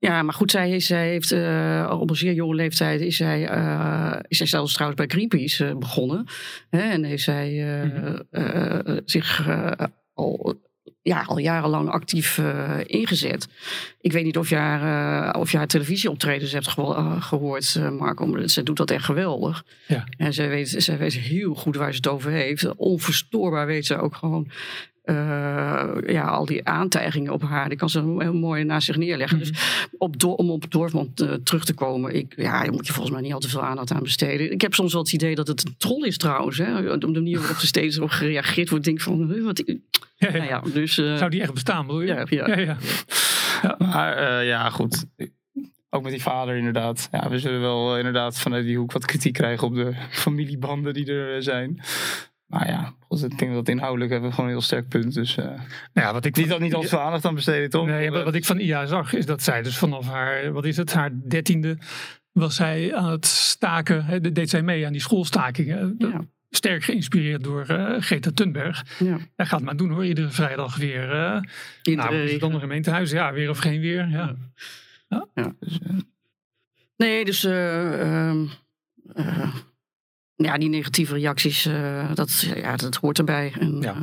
[0.00, 3.46] Ja, maar goed, zij, is, zij heeft eh, op een zeer jonge leeftijd is zij,
[3.46, 6.26] eh, is zij zelfs trouwens bij Greenpeace eh, begonnen.
[6.70, 7.50] Hè, en heeft zij
[8.32, 8.98] Mhm.
[9.04, 9.48] zich
[10.14, 10.68] al
[11.02, 12.40] ja, al jarenlang actief
[12.86, 13.48] ingezet.
[14.00, 16.68] Ik weet niet of je haar, of je haar televisieoptredens hebt
[17.20, 18.26] gehoord, Marco.
[18.26, 19.64] Maar ze doet dat echt geweldig.
[19.86, 20.06] Ja.
[20.16, 22.76] En zij weet, zij weet heel goed waar ze het over heeft.
[22.76, 24.50] Onverstoorbaar weet ze ook gewoon
[25.04, 29.38] uh, ja, al die aantijgingen op haar, die kan ze heel mooi naast zich neerleggen.
[29.38, 29.52] Mm -hmm.
[29.52, 33.14] Dus op om op Dortmund uh, terug te komen, ik, ja, daar moet je volgens
[33.14, 34.52] mij niet al te veel aandacht aan besteden.
[34.52, 36.58] Ik heb soms wel het idee dat het een troll is trouwens.
[36.58, 36.92] Hè?
[36.92, 39.62] Om de manier waarop er steeds op gereageerd wordt, denk ik van, wat...
[39.66, 40.36] Ja, ja.
[40.36, 42.06] Nou ja, dus, uh, Zou die echt bestaan, bedoel je?
[42.06, 42.46] Ja, ja.
[42.48, 42.76] ja, ja.
[43.62, 43.76] ja.
[43.78, 45.04] Maar ja, goed.
[45.90, 47.08] Ook met die vader inderdaad.
[47.12, 51.12] Ja, we zullen wel inderdaad vanuit die hoek wat kritiek krijgen op de familiebanden die
[51.12, 51.80] er zijn.
[52.50, 55.14] Maar ja, ik denk dat inhoudelijk hebben we gewoon een heel sterk punt.
[55.14, 55.44] Dus uh,
[55.92, 57.86] ja, wat ik niet, van, niet al veel aandacht aan besteden, toch?
[57.86, 60.76] Nee, wat, wat ik van IA zag, is dat zij dus vanaf haar, wat is
[60.76, 61.78] het, haar dertiende
[62.32, 64.04] was zij aan het staken.
[64.04, 65.94] Hè, deed zij mee aan die schoolstakingen.
[65.98, 66.20] Ja.
[66.50, 68.84] Sterk geïnspireerd door uh, Greta Thunberg.
[68.98, 69.18] Ja.
[69.36, 71.02] Hij gaat maar doen hoor, iedere vrijdag weer.
[71.02, 71.40] Uh,
[71.96, 74.08] nou, het andere gemeentehuis, ja, weer of geen weer.
[74.08, 74.36] Ja.
[75.08, 75.26] ja.
[75.34, 75.52] ja.
[75.60, 75.78] Dus,
[76.96, 78.46] nee, dus ehm,
[80.44, 83.52] ja, die negatieve reacties, uh, dat, ja, dat hoort erbij.
[83.58, 83.94] En, ja.
[83.94, 84.02] Uh,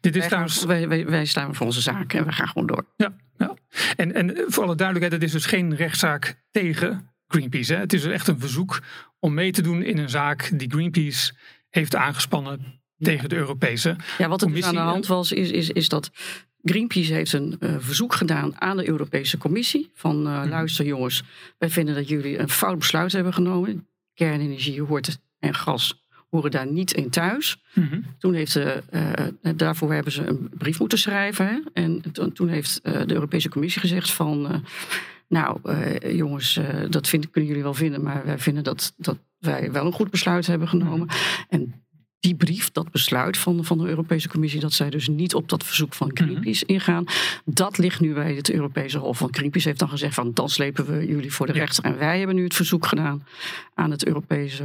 [0.00, 0.64] Dit is wij, trouwens...
[0.64, 2.84] wij, wij, wij, staan voor onze zaak en we gaan gewoon door.
[2.96, 3.54] Ja, ja.
[3.96, 7.74] En, en voor alle duidelijkheid, het is dus geen rechtszaak tegen Greenpeace.
[7.74, 7.80] Hè?
[7.80, 8.82] Het is echt een verzoek
[9.18, 11.32] om mee te doen in een zaak die Greenpeace
[11.70, 15.70] heeft aangespannen tegen de Europese Ja, wat er dus aan de hand was, is, is,
[15.70, 16.10] is dat
[16.62, 19.90] Greenpeace heeft een uh, verzoek gedaan aan de Europese Commissie.
[19.94, 21.22] Van uh, luister jongens,
[21.58, 23.88] wij vinden dat jullie een fout besluit hebben genomen.
[24.14, 27.62] Kernenergie hoort en gas horen daar niet in thuis.
[27.74, 28.00] Mhm.
[28.18, 28.82] Toen heeft de,
[29.42, 31.46] uh, daarvoor hebben ze een brief moeten schrijven.
[31.46, 31.58] Hè?
[31.72, 32.02] En
[32.32, 34.64] toen heeft uh, de Europese Commissie gezegd van...
[35.28, 35.58] nou,
[36.16, 38.02] jongens, dat vind, kunnen jullie wel vinden...
[38.02, 41.06] maar wij vinden dat, dat wij wel een goed besluit hebben genomen.
[41.06, 41.16] Mhm.
[41.48, 41.82] En
[42.22, 45.64] die brief, dat besluit van, van de Europese Commissie, dat zij dus niet op dat
[45.64, 46.24] verzoek van mhm.
[46.24, 47.04] Greenpeace ingaan,
[47.44, 49.18] dat ligt nu bij het Europese Hof.
[49.18, 51.84] Want Greenpeace heeft dan gezegd van dan slepen we jullie voor de rechter.
[51.84, 53.26] En wij hebben nu het verzoek gedaan
[53.74, 54.64] aan het Europese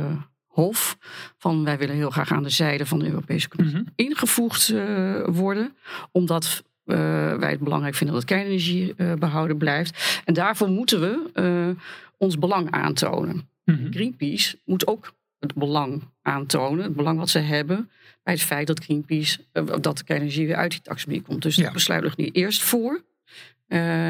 [0.57, 0.97] Hof.
[1.37, 3.89] Van wij willen heel graag aan de zijde van de Europese Commissie mhm.
[3.95, 5.75] ingevoegd uh, worden.
[6.11, 6.95] Omdat uh,
[7.35, 10.21] wij het belangrijk vinden dat kernenergie uh, behouden blijft.
[10.25, 11.75] En daarvoor moeten we
[12.17, 13.49] ons belang aantonen.
[13.63, 13.91] Mhm.
[13.91, 17.89] Greenpeace moet ook het belang aantonen, het belang wat ze hebben
[18.23, 19.39] bij het feit dat Greenpeace,
[19.81, 21.41] dat de kernenergie weer uit die taxonomie komt.
[21.41, 21.63] Dus ja.
[21.63, 23.03] het besluit ligt nu eerst voor.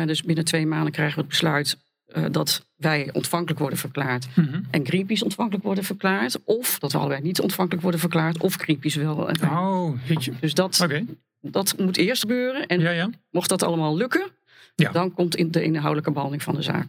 [0.06, 1.78] dus binnen twee maanden krijgen we het besluit
[2.16, 4.66] uh, dat wij ontvankelijk worden verklaard mm-hmm.
[4.72, 6.44] en Greenpeace ontvankelijk worden verklaard.
[6.44, 9.16] Of dat we allebei niet ontvankelijk worden verklaard, of Greenpeace wel.
[9.44, 10.34] Oh, weet je.
[10.40, 11.06] Dus dat, okay.
[11.42, 12.68] dat moet eerst gebeuren.
[12.68, 13.10] En ja, ja.
[13.32, 14.32] mocht dat allemaal lukken,
[14.76, 14.92] ja.
[14.92, 16.88] dan komt in de inhoudelijke behandeling van de zaak.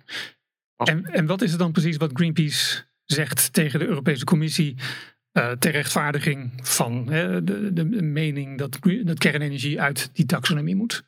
[0.77, 4.75] En, en wat is het dan precies wat Greenpeace zegt tegen de Europese Commissie
[5.33, 11.03] uh, ter rechtvaardiging van hè, de, de mening dat, dat kernenergie uit die taxonomie moet?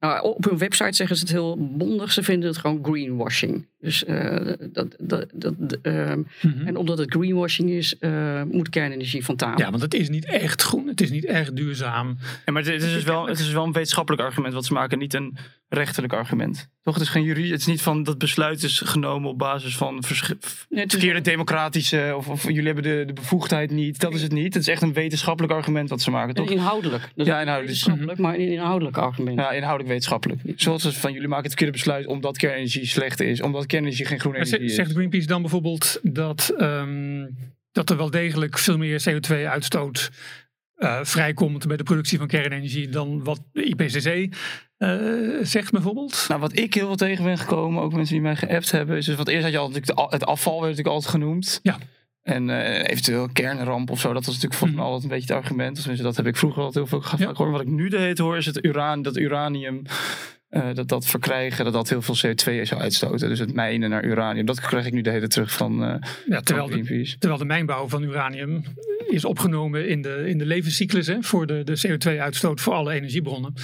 [0.00, 2.12] Nou, op hun website zeggen ze het heel bondig.
[2.12, 3.68] Ze vinden het gewoon greenwashing.
[3.80, 6.66] Dus, uh, dat, dat, dat, uh, mm-hmm.
[6.66, 9.58] En omdat het greenwashing is, uh, moet kernenergie van tafel.
[9.58, 10.86] Ja, want het is niet echt groen.
[10.86, 12.16] Het is niet echt duurzaam.
[12.44, 14.98] Ja, maar het, is, dus wel, het is wel een wetenschappelijk argument wat ze maken.
[14.98, 15.36] Niet een
[15.68, 16.68] rechterlijk argument.
[16.82, 16.94] Toch?
[16.94, 17.50] Het is geen juridisch.
[17.50, 22.14] Het is niet van dat besluit is genomen op basis van verkeerde democratische.
[22.16, 24.00] Of, of, jullie hebben de, de bevoegdheid niet.
[24.00, 24.54] Dat is het niet.
[24.54, 26.34] Het is echt een wetenschappelijk argument wat ze maken.
[26.34, 26.50] Toch?
[26.50, 27.10] Inhoudelijk.
[27.14, 27.78] Dus ja, inhoudelijk.
[27.78, 29.38] Wetenschappelijk, maar een inhoudelijk argument.
[29.38, 30.40] Ja, inhoudelijk wetenschappelijk.
[30.56, 33.42] Zoals van jullie maken het verkeerde besluit omdat kernenergie slecht is.
[33.42, 34.74] Omdat kernenergie geen groene energie is.
[34.74, 37.36] Zegt Greenpeace dan bijvoorbeeld dat, um,
[37.72, 40.10] dat er wel degelijk veel meer CO2-uitstoot
[40.76, 44.36] uh, vrijkomt bij de productie van kernenergie dan wat de IPCC
[44.78, 46.24] uh, zegt bijvoorbeeld?
[46.28, 49.06] Nou, wat ik heel veel tegen ben gekomen, ook mensen die mij geappt hebben, is
[49.06, 51.60] dus wat eerst had je al natuurlijk het afval werd natuurlijk altijd genoemd.
[51.62, 51.78] Ja.
[52.22, 54.92] En uh, eventueel kernramp of zo, dat was natuurlijk volgens mij mm.
[54.92, 55.84] altijd een beetje het argument.
[55.84, 57.38] Dus dat heb ik vroeger altijd heel veel gehad.
[57.38, 57.50] Ja.
[57.50, 59.82] Wat ik nu de heet hoor, is het uran, dat uranium
[60.56, 63.28] uh, dat dat verkrijgen, dat dat heel veel CO2 zou uitstoten.
[63.28, 65.94] Dus het mijnen naar uranium, dat krijg ik nu de hele terug van, uh,
[66.26, 68.62] ja, terwijl, van de, terwijl de mijnbouw van uranium
[69.06, 73.54] is opgenomen in de, in de levenscyclus hè, voor de, de CO2-uitstoot voor alle energiebronnen.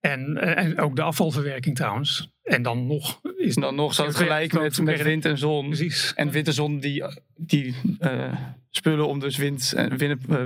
[0.00, 2.30] En, en ook de afvalverwerking trouwens.
[2.42, 5.66] En dan nog is dan nog zo gelijk met, met wind en zon.
[5.66, 6.12] Precies.
[6.14, 7.04] En wind en zon die,
[7.36, 8.34] die uh,
[8.74, 10.38] spullen om dus wind, wind, uh,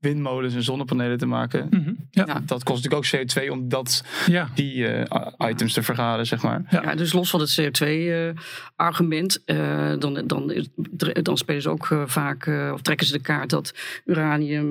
[0.00, 1.66] windmolens en zonnepanelen te maken.
[1.70, 1.96] Mm -hmm.
[2.10, 2.24] ja.
[2.26, 2.42] ja.
[2.46, 4.48] dat kost natuurlijk ook CO2 om dat, ja.
[4.54, 5.04] die uh,
[5.38, 6.62] items te vergaren, zeg maar.
[6.70, 9.42] Ja, ja dus los van het CO2-argument,
[9.98, 10.64] dan, dan,
[11.22, 14.70] dan spelen ze ook vaak, of trekken ze de kaart dat uranium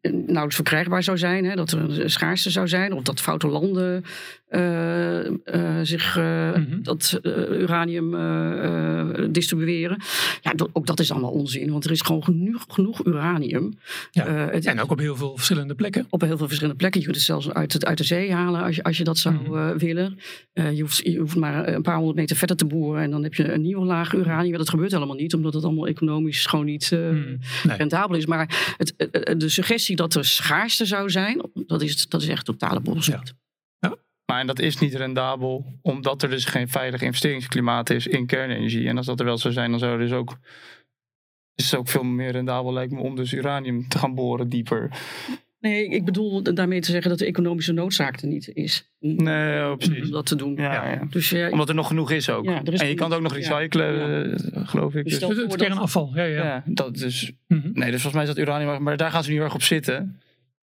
[0.00, 1.44] nauwelijks verkrijgbaar zou zijn.
[1.44, 4.04] Hè, dat er een schaarste zou zijn, of dat foute landen
[4.50, 5.30] uh, uh,
[5.82, 6.82] zich mm -hmm.
[6.82, 8.10] dat uranium
[9.32, 9.98] distribueren.
[10.40, 11.70] Ja, ook dat is allemaal onzin.
[11.70, 13.78] Want er is gewoon genoeg, genoeg uranium.
[14.10, 16.06] Ja, Eh, het- En ook op heel veel verschillende plekken.
[16.10, 17.00] op heel veel verschillende plekken.
[17.00, 19.34] Je kunt het zelfs uit, uit de zee halen als je, als je dat zou
[19.34, 19.54] Mhm.
[19.56, 20.18] eh, willen.
[20.52, 23.22] Eh, je, hoeft, je hoeft maar een paar honderd meter verder te boeren en dan
[23.22, 24.56] heb je een nieuwe laag uranium.
[24.56, 27.38] Dat gebeurt helemaal niet, omdat het allemaal economisch gewoon niet nee.
[27.76, 28.26] rentabel is.
[28.26, 28.94] Maar het,
[29.40, 33.34] de suggestie dat er schaarste zou zijn, dat is, dat is echt totale bullshit.
[34.26, 38.88] Maar en dat is niet rendabel, omdat er dus geen veilig investeringsklimaat is in kernenergie.
[38.88, 40.36] En als dat er wel zou zijn, dan zou er dus ook.
[41.54, 44.90] Is het ook veel meer rendabel, lijkt me, om dus uranium te gaan boren dieper.
[45.60, 48.92] Nee, ik bedoel daarmee te zeggen dat de economische noodzaak er niet is.
[49.00, 50.10] Om, Nee, oh, om precies.
[50.10, 50.54] dat te doen.
[50.56, 51.06] Ja, ja.
[51.10, 52.44] Dus ja, Omdat er nog genoeg is ook.
[52.44, 55.04] Ja, er is en je kan het ook nog recyclen, eh, geloof ik.
[55.04, 56.44] Dus Dus, Het, kernafval, ja, ja.
[56.44, 57.32] ja, dat dus.
[57.46, 59.62] Nee, dus volgens mij is dat uranium, maar daar gaan ze nu heel erg op
[59.62, 60.20] zitten.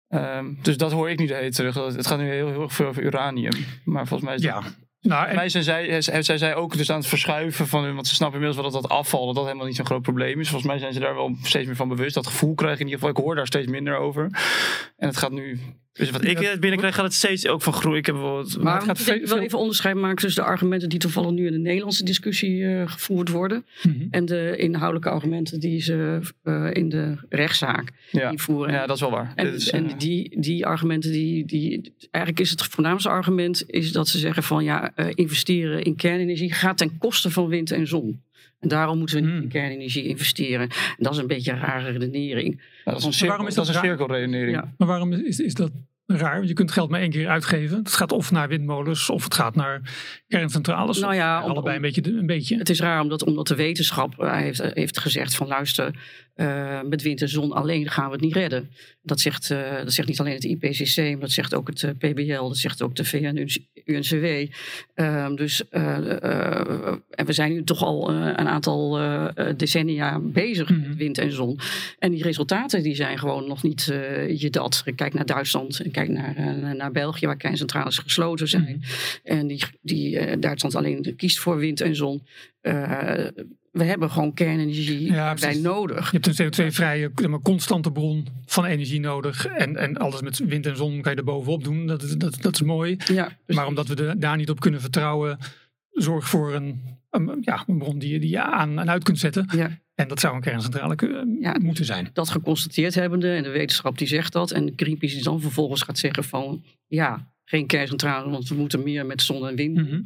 [0.08, 1.74] Ehm, dus dat hoor ik nu de hele terug.
[1.74, 3.52] Het gaat nu heel, heel erg veel over uranium.
[3.84, 4.70] Maar volgens mij is dat Ja.
[5.02, 7.94] Nou, en- mij zijn zij, zij, zij zij ook dus aan het verschuiven van hun,
[7.94, 10.40] want ze snappen inmiddels wel dat dat afval, dat dat helemaal niet zo'n groot probleem
[10.40, 10.48] is.
[10.48, 12.14] Volgens mij zijn ze daar wel steeds meer van bewust.
[12.14, 13.16] Dat gevoel krijg ik in ieder geval.
[13.16, 14.24] Ik hoor daar steeds minder over.
[14.96, 15.60] En het gaat nu.
[15.92, 17.98] Dus wat ik eh, binnenkrijg, gaat het steeds ook van groei.
[17.98, 18.62] Ik heb bijvoorbeeld.
[18.62, 22.04] Maar veel- wel even onderscheid maken tussen de argumenten die toevallig nu in de Nederlandse
[22.04, 23.66] discussie eh, gevoerd worden.
[23.82, 24.06] Mhm.
[24.10, 28.32] En de inhoudelijke argumenten die ze eh, in de rechtszaak ja.
[28.36, 28.74] voeren.
[28.74, 29.32] ja, dat is wel waar.
[29.34, 33.92] En, Dit is, en die, die argumenten, die, die, eigenlijk is het voornaamste argument is
[33.92, 38.22] dat ze zeggen van ja, investeren in kernenergie gaat ten koste van wind en zon.
[38.60, 39.42] En daarom moeten we niet Hmm.
[39.42, 40.60] in kernenergie investeren.
[40.68, 42.60] En dat is een beetje een rare redenering.
[42.84, 44.56] ja, dat is een waarom cirkel, is dat is een cirkelredenering.
[44.56, 44.74] Ja.
[44.78, 45.70] Maar waarom is, is dat
[46.18, 46.36] raar?
[46.36, 47.78] Want je kunt geld maar één keer uitgeven.
[47.78, 49.80] Het gaat of naar windmolens of het gaat naar
[50.28, 50.98] kerncentrales.
[50.98, 52.02] Nou ja, om- allebei een beetje.
[52.18, 52.56] Een beetje.
[52.58, 55.94] Het is raar omdat, omdat de wetenschap eh, heeft, heeft gezegd van luister,
[56.34, 58.70] eh, met wind en zon alleen gaan we het niet redden.
[59.02, 62.42] Dat zegt, eh, dat zegt niet alleen het IPCC, maar dat zegt ook het PBL,
[62.42, 64.52] dat zegt ook de VN-UNCW.
[64.94, 68.98] Ehm, dus, en we zijn nu toch al een aantal
[69.56, 70.88] decennia bezig Mhm.
[70.88, 71.58] met wind en zon.
[71.98, 73.84] En die resultaten die zijn gewoon nog niet
[74.36, 74.82] je dat.
[74.94, 78.82] Kijk naar Duitsland en kijk naar, eh, naar België, waar kerncentrales gesloten zijn.
[79.24, 82.26] En die, die eh, Duitsland alleen kiest voor wind en zon.
[82.60, 82.74] Eh,
[83.72, 85.60] we hebben gewoon kernenergie Ja, precies.
[85.62, 86.10] nodig.
[86.12, 89.46] Je hebt een CO2-vrije, zeg maar, constante bron van energie nodig.
[89.46, 91.86] En, en alles met wind en zon kan je er bovenop doen.
[91.86, 92.96] Dat, is- dat, dat is mooi.
[93.12, 95.38] Ja, Maar omdat we daar niet op kunnen vertrouwen,
[95.90, 99.18] zorg voor een, een, ja, een bron die, je- die je aan en uit kunt
[99.18, 99.48] zetten.
[99.56, 100.96] ja, En dat zou een kerncentrale
[101.40, 101.56] Ja.
[101.60, 102.10] moeten zijn.
[102.12, 104.50] dat geconstateerd hebbende en de wetenschap die zegt dat.
[104.50, 109.06] En Greenpeace die dan vervolgens gaat zeggen van ja, geen kerncentrale, want we moeten meer
[109.06, 109.76] met zon en wind.
[109.76, 110.02] Mhm.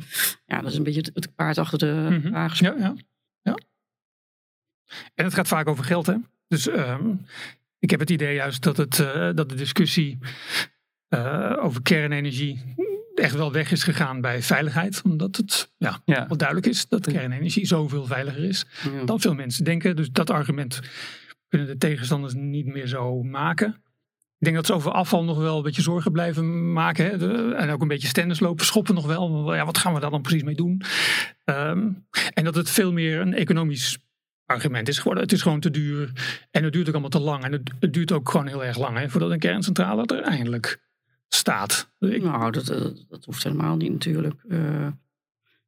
[0.46, 2.66] Ja, dat is een beetje het, het paard achter de wagen.
[2.66, 2.94] Ja, ja,
[3.42, 3.56] ja.
[5.14, 6.14] En het gaat vaak over geld, hè?
[6.48, 7.10] Dus ehm,
[7.78, 10.18] ik heb het idee juist dat, het, eh, dat de discussie
[11.08, 12.74] eh, over kernenergie
[13.14, 15.02] echt wel weg is gegaan bij veiligheid.
[15.04, 16.26] Omdat het ja, Ja.
[16.28, 19.04] wel duidelijk is dat kernenergie zoveel veiliger is Ja.
[19.04, 19.96] dan veel mensen denken.
[19.96, 20.80] Dus dat argument
[21.48, 23.82] kunnen de tegenstanders niet meer zo maken.
[24.38, 27.04] Ik denk dat ze over afval nog wel een beetje zorgen blijven maken.
[27.06, 27.18] Hè?
[27.18, 29.54] De- en ook een beetje stennis lopen, schoppen nog wel.
[29.54, 30.82] Ja, wat gaan we daar dan precies mee doen?
[31.44, 31.88] Ehm,
[32.34, 33.98] en dat het veel meer een economisch
[34.46, 35.22] argument is geworden.
[35.22, 36.12] Het is gewoon te duur
[36.50, 37.44] en het duurt ook allemaal te lang.
[37.44, 40.82] En het, het duurt ook gewoon heel erg lang hè, voordat een kerncentrale er eindelijk
[41.34, 41.88] staat.
[41.98, 44.34] Ik- Nou, dat, eh, dat hoeft helemaal niet natuurlijk.
[44.48, 44.58] Eh,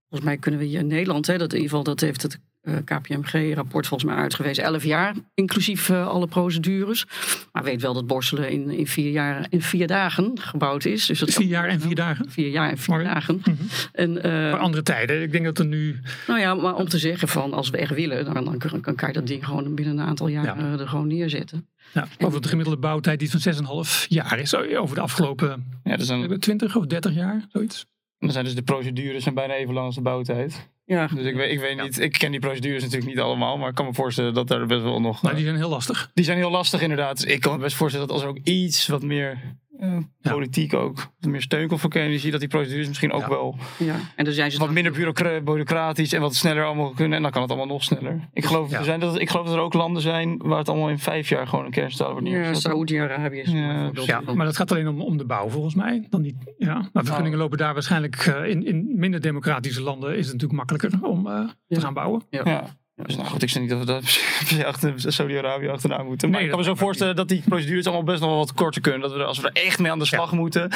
[0.08, 2.38] volgens mij kunnen we hier in Nederland, hè, dat in ieder geval dat heeft het
[2.62, 7.04] eh, KPMG-rapport volgens mij uitgewezen, 11 jaar, inclusief alle procedures.
[7.52, 11.06] Maar weet wel dat Borselen in, in, vier, jaar, in vier dagen gebouwd is.
[11.06, 12.30] Dus dat Vier jaar en vier dagen.
[12.30, 13.36] Vier jaar en vier dagen.
[13.44, 13.52] Mhm.
[13.92, 15.22] En, Maar andere tijden.
[15.22, 17.94] Ik denk dat er nu nou ja, maar om te zeggen van als we echt
[17.94, 18.58] willen, dan, dan
[18.94, 20.78] kan je dat ding gewoon binnen een aantal jaar Ja.
[20.78, 21.68] er gewoon neerzetten.
[21.96, 25.80] Ja, ik geloof dat de gemiddelde bouwtijd iets van 6,5 jaar is over de afgelopen
[25.84, 27.86] Ja, dus dan, 20 of 30 jaar, zoiets.
[28.18, 30.68] dan zijn dus de procedures zijn bijna even lang als de bouwtijd.
[30.84, 31.82] Ja, Dus ik weet, ik weet Ja.
[31.82, 34.66] niet, ik ken die procedures natuurlijk niet allemaal, maar ik kan me voorstellen dat er
[34.66, 35.22] best wel nog.
[35.22, 36.10] Maar eh, die zijn heel lastig.
[36.14, 37.16] die zijn heel lastig inderdaad.
[37.20, 39.38] Dus ik kan me best voorstellen dat als er ook iets wat meer eh,
[39.80, 40.30] Ja.
[40.32, 43.28] politiek ook, wat meer steun voor kernenergie, dat die procedures misschien ook Ja.
[43.28, 43.94] wel ja.
[44.16, 47.16] En dan zijn ze wat minder bureaucra- bureaucratisch en wat sneller allemaal kunnen.
[47.16, 48.28] En dan kan het allemaal nog sneller.
[48.32, 48.78] Ik geloof, Ja.
[48.78, 51.28] er zijn dat, ik geloof dat er ook landen zijn waar het allemaal in vijf
[51.28, 52.62] jaar gewoon een kerncentrale wordt Ja, neergezet.
[52.62, 56.06] Saoedi-Arabië is een Ja, Ja, maar dat gaat alleen om, om de bouw volgens mij.
[56.10, 56.88] Dan niet, ja.
[56.92, 61.08] Maar vergunningen lopen daar waarschijnlijk eh, in, in minder democratische landen is het natuurlijk makkelijker
[61.08, 61.80] om eh, te Ja.
[61.80, 62.22] gaan bouwen.
[62.30, 62.64] Ja.
[63.04, 66.28] Dus nou goed, ik zeg niet dat we dat se achter Saudi-Arabië achterna moeten.
[66.30, 68.52] Maar Nee, ik kan me zo voorstellen dat die procedures allemaal best nog wel wat
[68.54, 69.00] korter kunnen.
[69.00, 70.70] Dat we er, als we er echt mee aan de slag moeten,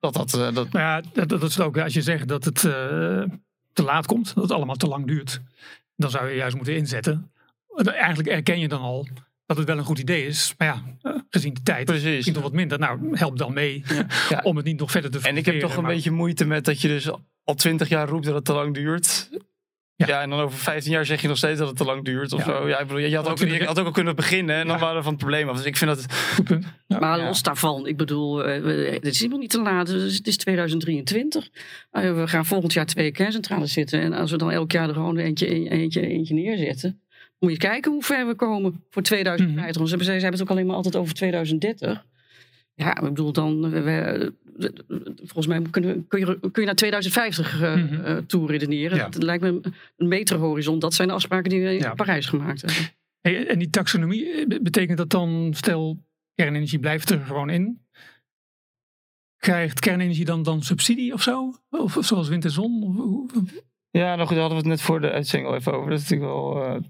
[0.00, 0.34] dat dat...
[0.34, 1.78] eh, dat Nou ja, dat, dat is het ook.
[1.78, 2.72] Als je zegt dat het eh,
[3.72, 5.40] te laat komt, dat het allemaal te lang duurt,
[5.96, 7.30] dan zou je juist moeten inzetten.
[7.84, 9.06] Eigenlijk erken je dan al
[9.46, 10.54] dat het wel een goed idee is.
[10.58, 12.04] Maar ja, eh, gezien de tijd, Precies.
[12.14, 12.78] misschien toch wat minder.
[12.78, 13.84] Nou, help dan mee
[14.28, 14.40] Ja.
[14.42, 16.64] om het niet nog verder te En ik heb toch een maar- beetje moeite met
[16.64, 17.10] dat je dus
[17.44, 19.28] al twintig jaar roept dat het te lang duurt.
[20.06, 20.22] Ja.
[20.22, 22.38] en dan over 15 jaar zeg je nog steeds dat het te lang duurt of
[22.38, 22.44] Ja.
[22.44, 22.68] zo.
[22.68, 24.82] Ja, ik bedoel, je had ook, je had ook al kunnen beginnen en dan Ja.
[24.82, 25.56] waren we van het probleem af.
[25.56, 26.12] Dus ik vind dat het...
[26.34, 26.64] Goed punt.
[26.86, 26.98] Ja.
[26.98, 27.24] Maar Ja.
[27.26, 29.86] los daarvan, ik bedoel, eh, het is helemaal niet te laat.
[29.86, 31.48] Dus het is 2023.
[31.90, 34.00] Eh, we gaan volgend jaar twee kerncentrales zitten.
[34.00, 37.00] En als we dan elk jaar er gewoon eentje, eentje, eentje neerzetten.
[37.38, 39.56] Moet je kijken hoe ver we komen voor 2050.
[39.56, 39.76] Mhm.
[39.78, 42.04] Want ze hebben, ze hebben het ook alleen maar altijd over 2030.
[42.74, 44.34] Ja, ik bedoel dan, we- we-
[45.16, 47.94] volgens mij kunnen, we- kun, je, kun je naar 2050 eh Mhm.
[48.04, 48.96] eh, toe redeneren.
[48.98, 49.08] Ja.
[49.08, 49.60] Dat lijkt me
[49.96, 50.78] een- meterhorizon.
[50.78, 51.94] Dat zijn de afspraken die we in Ja.
[51.94, 52.90] Parijs gemaakt hebben.
[53.20, 55.98] Hey, en die taxonomie, eh, be- betekent dat dan, stel
[56.34, 57.80] kernenergie blijft er gewoon in.
[59.36, 61.52] Krijgt kernenergie dan, dan subsidie of zo?
[61.70, 62.70] Of, of zoals wind en zon?
[63.90, 65.90] Ja, goed, daar hadden we het net voor de uitzending al even over.
[65.90, 66.64] Dat is natuurlijk wel...
[66.64, 66.80] eh,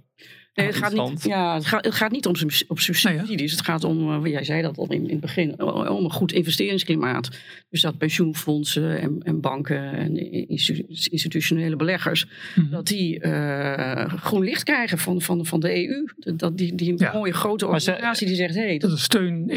[0.55, 2.35] Nee, het, gaat niet, ja, het, gaat, het gaat niet om,
[2.69, 3.29] op subsidies.
[3.29, 6.11] Nee, het gaat om, eh, jij zei dat al in, in het begin, om een
[6.13, 7.29] goed investeringsklimaat.
[7.69, 12.71] Dus dat pensioenfondsen en, en banken en institu- institutionele beleggers, Mhm.
[12.71, 16.07] dat die eh, groen licht krijgen van, van, van de EU.
[16.37, 17.13] Dat die, die Ja.
[17.13, 19.51] mooie grote organisatie die zegt, hé, hey, Dat dat, is steun.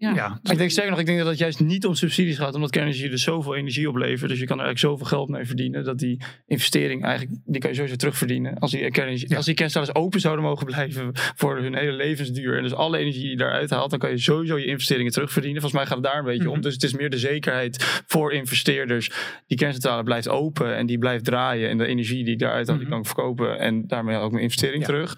[0.00, 0.40] Ja.
[0.42, 3.10] Ik denk sterker nog, ik denk dat het juist niet om subsidies gaat, omdat kernenergie
[3.10, 4.30] dus zoveel energie oplevert.
[4.30, 7.70] Dus je kan er eigenlijk zoveel geld mee verdienen, dat die investering eigenlijk, die kan
[7.70, 8.58] je sowieso terugverdienen.
[8.58, 9.36] Als die, kernenergie, Ja.
[9.36, 13.20] als die kerncentrales open zouden mogen blijven voor hun hele levensduur, en dus alle energie
[13.22, 15.60] die je daaruit haalt, dan kan je sowieso je investeringen terugverdienen.
[15.60, 16.52] Volgens mij gaat het daar een beetje Mhm.
[16.52, 16.60] om.
[16.60, 19.10] Dus het is meer de zekerheid voor investeerders.
[19.46, 21.68] Die kerncentrale blijft open en die blijft draaien.
[21.68, 22.92] En de energie die ik daaruit haal, die Mhm.
[22.94, 23.58] kan ik verkopen.
[23.58, 24.86] En daarmee ook mijn investering Ja.
[24.86, 25.16] terug.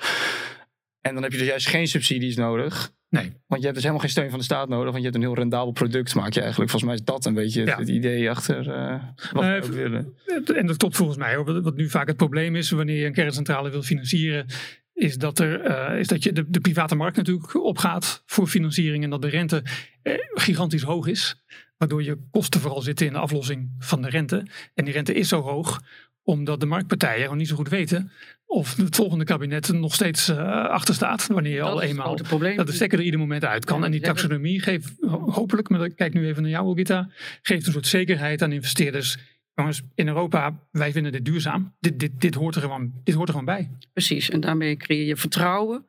[1.02, 2.92] En dan heb je dus juist geen subsidies nodig.
[3.08, 3.32] Nee.
[3.46, 4.84] Want je hebt dus helemaal geen steun van de staat nodig.
[4.90, 6.70] Want je hebt een heel rendabel product, maak je eigenlijk.
[6.70, 7.78] Volgens mij is dat een beetje het, Ja.
[7.78, 10.14] het idee achter eh, wat we ook willen.
[10.54, 11.34] En dat klopt volgens mij.
[11.34, 11.62] hoor.
[11.62, 14.46] Wat nu vaak het probleem is wanneer je een kerncentrale wil financieren,
[14.94, 19.04] is dat, er, eh, is dat je de, de private markt natuurlijk opgaat voor financiering
[19.04, 19.62] en dat de rente
[20.02, 21.42] eh, gigantisch hoog is.
[21.76, 24.46] Waardoor je kosten vooral zitten in de aflossing van de rente.
[24.74, 25.80] En die rente is zo hoog
[26.24, 28.10] omdat de marktpartijen gewoon niet zo goed weten
[28.52, 30.38] of het volgende kabinet er nog steeds eh,
[30.68, 31.26] achter staat.
[31.26, 32.16] Wanneer je dat al eenmaal
[32.56, 33.78] dat de stekker er ieder moment uit kan.
[33.78, 37.08] Ja, en die taxonomie geeft ho- hopelijk, maar ik kijk nu even naar jou, Olgita,
[37.42, 39.18] geeft een soort zekerheid aan investeerders.
[39.54, 41.74] Jongens, in Europa, wij vinden dit duurzaam.
[41.80, 43.70] Dit, dit, dit, hoort, er gewoon, dit hoort er gewoon bij.
[43.92, 45.86] Precies, en daarmee creëer je vertrouwen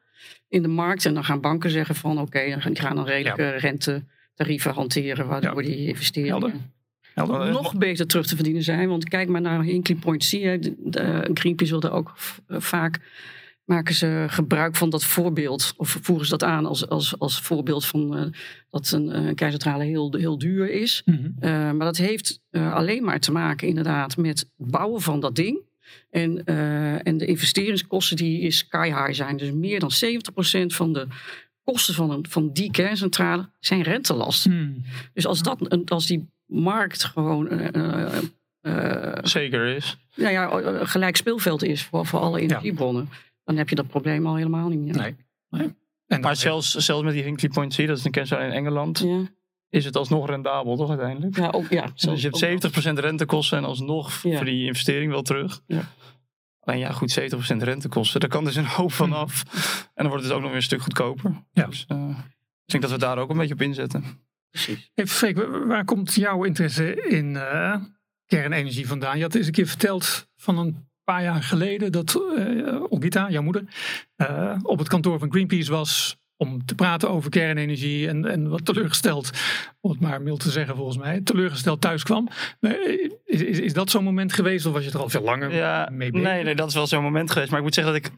[0.48, 1.06] in de markt.
[1.06, 5.28] En dan gaan banken zeggen van oké, dan gaan- die gaan dan redelijke rentetarieven hanteren,
[5.28, 5.68] waardoor Ja.
[5.70, 6.54] die investeringen Helder.
[7.14, 7.52] Helder.
[7.52, 8.90] nog beter terug te verdienen zijn.
[8.90, 10.32] Want kijk maar naar Hinkley Point C.
[10.32, 10.60] hè.
[10.60, 12.14] De- de- Greenpeace wil daar ook
[12.48, 13.00] eh, vaak
[13.66, 15.74] maken ze gebruik van dat voorbeeld.
[15.78, 18.26] Of voeren ze dat aan als, als, als voorbeeld van eh,
[18.70, 21.02] dat een eh, kerncentrale heel, heel duur is.
[21.06, 21.30] Mhm.
[21.40, 25.36] Eh, maar dat heeft eh, alleen maar te maken inderdaad met het bouwen van dat
[25.36, 25.60] ding.
[26.10, 29.38] En, eh, en de investeringskosten die is sky high zijn.
[29.38, 31.08] Dus meer dan 70% van de
[31.64, 34.44] kosten van, een, van die kerncentrale zijn rentelast.
[34.44, 34.82] Hmm.
[35.14, 38.18] Dus als, dat, een- als die markt gewoon eh, eh,
[38.62, 39.98] eh, Zeker is.
[40.16, 40.50] nou ja,
[40.86, 43.10] gelijk speelveld is voor, voor alle energiebronnen,
[43.44, 44.96] dan heb je dat probleem al helemaal niet meer.
[44.96, 45.16] Nee.
[45.50, 45.76] nee.
[46.08, 49.00] En Maar zelfs, zelfs met die Hinkley Point C, dat is een kerncentrale in Engeland,
[49.00, 49.22] Ja,
[49.70, 51.38] is het alsnog rendabel, toch uiteindelijk?
[51.38, 52.66] ja, ook, ja Dus je hebt
[52.98, 54.36] 70% rentekosten en alsnog Ja.
[54.36, 55.62] voor die investering wel terug.
[55.68, 55.82] Ja.
[56.60, 58.20] Alleen ja, goed, 70% rentekosten.
[58.20, 59.44] Daar kan dus een hoop van af.
[59.94, 61.44] En dan wordt het dus ook nog weer een stuk goedkoper.
[61.52, 61.66] Ja.
[61.66, 62.10] Dus eh,
[62.66, 64.04] ik denk dat we daar ook een beetje op inzetten.
[64.54, 64.92] Precies.
[64.94, 67.76] Even Freek, wa- waar komt jouw interesse in eh,
[68.26, 69.18] kernenergie vandaan?
[69.18, 73.42] Je had eens een keer verteld van een paar jaar geleden dat eh Olgita, jouw
[73.42, 73.64] moeder,
[74.16, 78.66] eh, op het kantoor van Greenpeace was om te praten over kernenergie en, en wat
[78.66, 79.30] teleurgesteld,
[79.82, 82.28] om het maar mild te zeggen volgens mij, teleurgesteld thuis kwam.
[83.26, 85.90] Is, is, is dat zo'n moment geweest of was je er al veel langer Ja,
[85.92, 86.28] mee bezig?
[86.28, 87.50] nee, nee, dat is wel zo'n moment geweest.
[87.50, 88.12] Maar ik moet zeggen dat ik...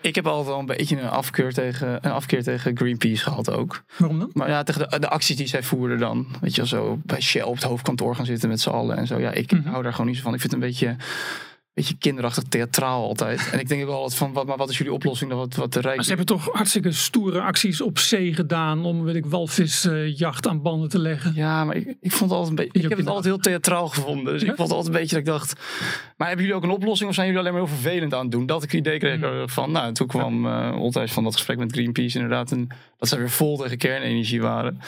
[0.00, 3.82] Ik heb altijd wel een beetje een afkeer tegen, een afkeer tegen Greenpeace gehad ook.
[3.96, 4.30] Waarom dan?
[4.32, 6.26] Maar ja, tegen de, de acties die zij voerden dan.
[6.40, 9.06] Weet je wel, zo bij Shell op het hoofdkantoor gaan zitten met z'n allen en
[9.06, 9.18] zo.
[9.18, 9.68] Ja, ik Mhm.
[9.68, 10.34] hou daar gewoon niet zo van.
[10.34, 10.96] Ik vind het een beetje,
[11.78, 13.48] beetje kinderachtig theatraal altijd.
[13.52, 15.38] En ik denk ook wel altijd van, wat, maar wat is jullie oplossing dan?
[15.38, 15.94] Wat, wat de rijk...
[15.94, 20.62] Maar ze hebben toch hartstikke stoere acties op zee gedaan om, weet ik, walvisjacht aan
[20.62, 21.32] banden te leggen.
[21.34, 22.82] Ja, maar ik, ik vond het altijd een beetje.
[22.82, 24.32] Ik heb het altijd heel theatraal gevonden.
[24.32, 24.50] Dus Ja?
[24.50, 25.60] ik vond het altijd een beetje dat ik dacht.
[26.16, 28.30] Maar hebben jullie ook een oplossing of zijn jullie alleen maar heel vervelend aan het
[28.30, 28.46] doen?
[28.46, 29.24] Dat ik het idee kreeg Hmm.
[29.40, 29.70] eh, van.
[29.72, 32.50] Nou, toen kwam eh Olthijs van dat gesprek met Greenpeace inderdaad.
[32.52, 34.80] En dat ze weer vol tegen kernenergie waren.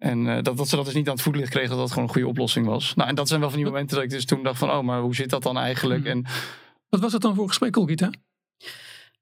[0.00, 2.04] En eh, dat, dat ze dat dus niet aan het voetlicht kregen dat dat gewoon
[2.04, 2.94] een goede oplossing was.
[2.94, 4.80] Nou, en dat zijn wel van die momenten dat ik dus toen dacht van, oh,
[4.80, 6.00] maar hoe zit dat dan eigenlijk?
[6.00, 6.10] Hmm.
[6.10, 6.24] En
[6.88, 8.10] Wat was het dan voor gesprek, Olgita?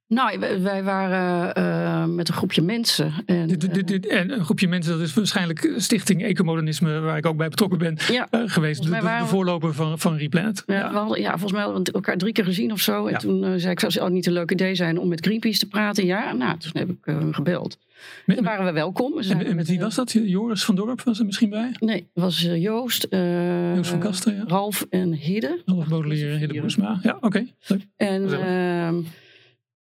[0.07, 1.55] Nou, wij, wij waren.
[2.03, 3.13] Ehm, met een groepje mensen.
[3.27, 7.27] En, Dit, dit, dit, en een groepje mensen, dat is waarschijnlijk Stichting Ecomodernisme, waar ik
[7.27, 8.27] ook bij betrokken ben Ja.
[8.31, 8.83] eh, geweest.
[8.83, 10.63] De, de- voorloper van, van Replanet.
[10.67, 10.91] Ja, Ja.
[10.91, 13.07] we hadden- ja, volgens mij hadden we elkaar drie keer gezien of zo.
[13.07, 13.19] En Ja.
[13.19, 15.67] toen eh, zei ik, zou het niet een leuk idee zijn om met Greenpeace te
[15.69, 16.07] praten?
[16.07, 17.79] Ja, nou, toen heb ik eh, gebeld.
[18.27, 19.15] Met, Toen waren we welkom.
[19.15, 20.13] We en, met wie eh, was dat?
[20.13, 21.71] Joris van Dorp was er misschien bij?
[21.79, 24.45] Nee, het was eh, Joost, eh, Joost van Kasten, ja.
[24.47, 25.63] Ralf en Hidde.
[25.65, 26.99] Half Baudelaire en Hidde Boersma.
[27.03, 27.47] Ja, oké.
[27.97, 28.95] En ehm,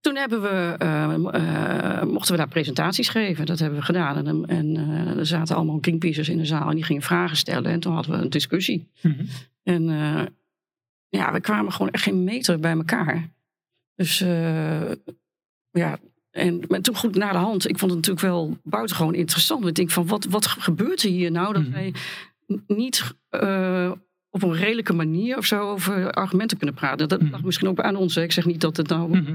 [0.00, 3.46] toen hebben we, eh, eh, mochten we daar presentaties geven.
[3.46, 4.26] Dat hebben we gedaan.
[4.26, 7.70] En, en eh, er zaten allemaal Greenpeacers in de zaal en die gingen vragen stellen.
[7.70, 8.88] En toen hadden we een discussie.
[9.02, 9.24] Mhm.
[9.62, 10.22] En eh,
[11.08, 13.28] ja, we kwamen gewoon echt geen meter bij elkaar.
[13.94, 14.18] Dus
[15.70, 15.98] ja,
[16.30, 17.68] en maar toen goed naar de hand.
[17.68, 19.66] Ik vond het natuurlijk wel buitengewoon interessant.
[19.66, 21.52] Ik denk van, wat, wat gebeurt er hier nou?
[21.52, 21.72] Dat Mhm.
[21.72, 21.94] wij
[22.66, 23.14] niet
[24.42, 27.08] op een redelijke manier of zo over argumenten kunnen praten.
[27.08, 27.30] Dat Mhm.
[27.30, 28.14] lag misschien ook aan ons.
[28.14, 28.22] Hè.
[28.22, 29.26] Ik zeg niet dat het nou Mhm.
[29.28, 29.34] eh,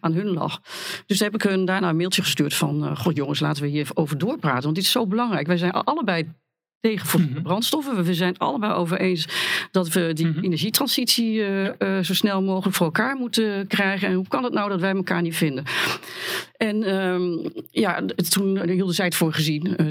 [0.00, 0.60] aan hun lag.
[1.06, 2.84] Dus heb ik hun daarna een mailtje gestuurd van...
[2.84, 4.62] eh, God jongens, laten we hier over doorpraten.
[4.62, 5.46] Want dit is zo belangrijk.
[5.46, 6.28] Wij zijn allebei
[6.90, 7.42] tegen fossiele Mhm.
[7.42, 8.04] brandstoffen.
[8.04, 9.28] We- zijn allebei over eens
[9.70, 10.44] dat we die Mhm.
[10.44, 11.66] energietransitie eh,
[11.98, 14.08] eh, zo snel mogelijk voor elkaar moeten krijgen.
[14.08, 15.64] En hoe kan het nou dat wij elkaar niet vinden?
[16.56, 19.76] En ehm, ja, toen hielden zij het voor gezien.
[19.76, 19.86] Eh,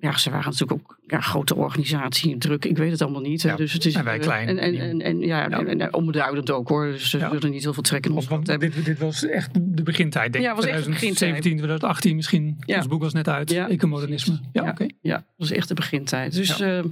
[0.00, 2.64] ja, ze waren natuurlijk ook ja, grote organisatie, druk.
[2.64, 3.42] Ik weet het allemaal niet.
[3.42, 4.48] Ja, Dus het is, en wij eh, klein.
[4.48, 5.64] En, en, en, en ja, Ja.
[5.64, 6.86] En, en onbeduidend ook hoor.
[6.86, 9.82] Dus ze zullen niet heel veel trek in ons Want, dit, dit was echt de
[9.82, 10.50] begintijd, denk ik.
[10.50, 11.16] Ja, was echt de begintijd.
[11.16, 12.56] 2017, 2018 misschien.
[12.60, 12.76] Ja.
[12.76, 13.52] Ons boek was net uit.
[13.52, 14.38] Ecomodernisme.
[14.52, 14.70] Ja, Ja.
[14.70, 14.86] oké.
[15.00, 15.74] Ja, dat was echt de
[16.10, 16.34] begintijd.
[16.34, 16.84] Dus, eh,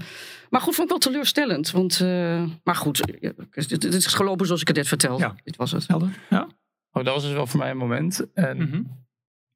[0.50, 1.70] maar goed, vond ik wel teleurstellend.
[1.70, 3.02] Want, eh, maar goed,
[3.50, 5.22] het, het is gelopen zoals ik het net vertelde.
[5.22, 5.34] Ja.
[5.44, 5.86] Dit was het.
[5.86, 6.08] Helder.
[6.30, 6.48] Ja.
[6.92, 8.26] Oh, dat was dus wel voor mij een moment.
[8.34, 8.82] En, Mhm.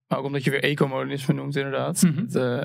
[0.06, 2.02] Maar ook omdat je weer ecomodernisme noemt, inderdaad.
[2.02, 2.18] Mhm.
[2.18, 2.62] Het, eh,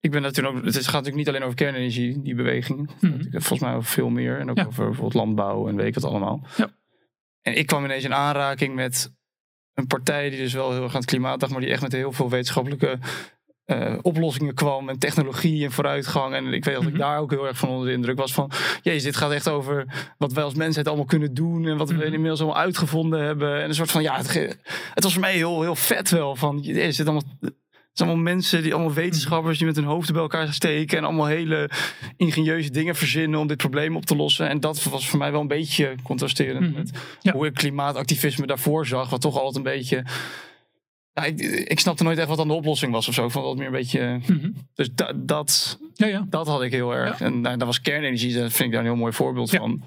[0.00, 2.90] ik ben natuurlijk ook, het is- gaat natuurlijk niet alleen over kernenergie, die beweging.
[3.00, 3.30] Mhm.
[3.30, 4.38] Volgens mij over veel meer.
[4.38, 4.64] En ook Ja.
[4.64, 6.46] over bijvoorbeeld landbouw en weet ik wat allemaal.
[6.56, 6.68] Ja.
[7.42, 9.14] En ik kwam ineens in aanraking met
[9.74, 11.92] een partij die dus wel heel erg aan het klimaat dacht, maar die echt met
[11.92, 12.98] heel veel wetenschappelijke
[13.68, 16.34] eh, oplossingen kwam en technologie en vooruitgang.
[16.34, 16.92] En ik weet dat Mhm.
[16.92, 18.50] ik daar ook heel erg van onder de indruk was van,
[18.82, 19.86] jezus, dit gaat echt over
[20.18, 22.02] wat wij als mensheid allemaal kunnen doen en wat we Mhm.
[22.12, 23.62] inmiddels allemaal uitgevonden hebben.
[23.62, 24.32] En een soort van, ja, het,
[24.94, 27.52] het was voor mij heel, heel vet wel van, jezus, het, zit allemaal, het
[27.92, 31.26] zijn allemaal mensen, die allemaal wetenschappers die met hun hoofden bij elkaar steken en allemaal
[31.26, 31.70] hele
[32.16, 34.48] ingenieuze dingen verzinnen om dit probleem op te lossen.
[34.48, 36.78] En dat was voor mij wel een beetje contrasterend Mhm.
[36.78, 36.90] met
[37.20, 37.32] Ja.
[37.32, 40.02] hoe ik klimaatactivisme daarvoor zag, wat toch altijd een beetje...
[41.18, 43.28] Ja, ik, ik snapte nooit echt wat dan de oplossing was of zo.
[43.28, 44.20] Vond dat meer een beetje...
[44.28, 44.50] Mhm.
[44.74, 46.26] Dus da- dat, Ja, ja.
[46.28, 47.20] dat had ik heel erg.
[47.20, 49.82] En nou, daar was kernenergie, dat vind ik daar een heel mooi voorbeeld van.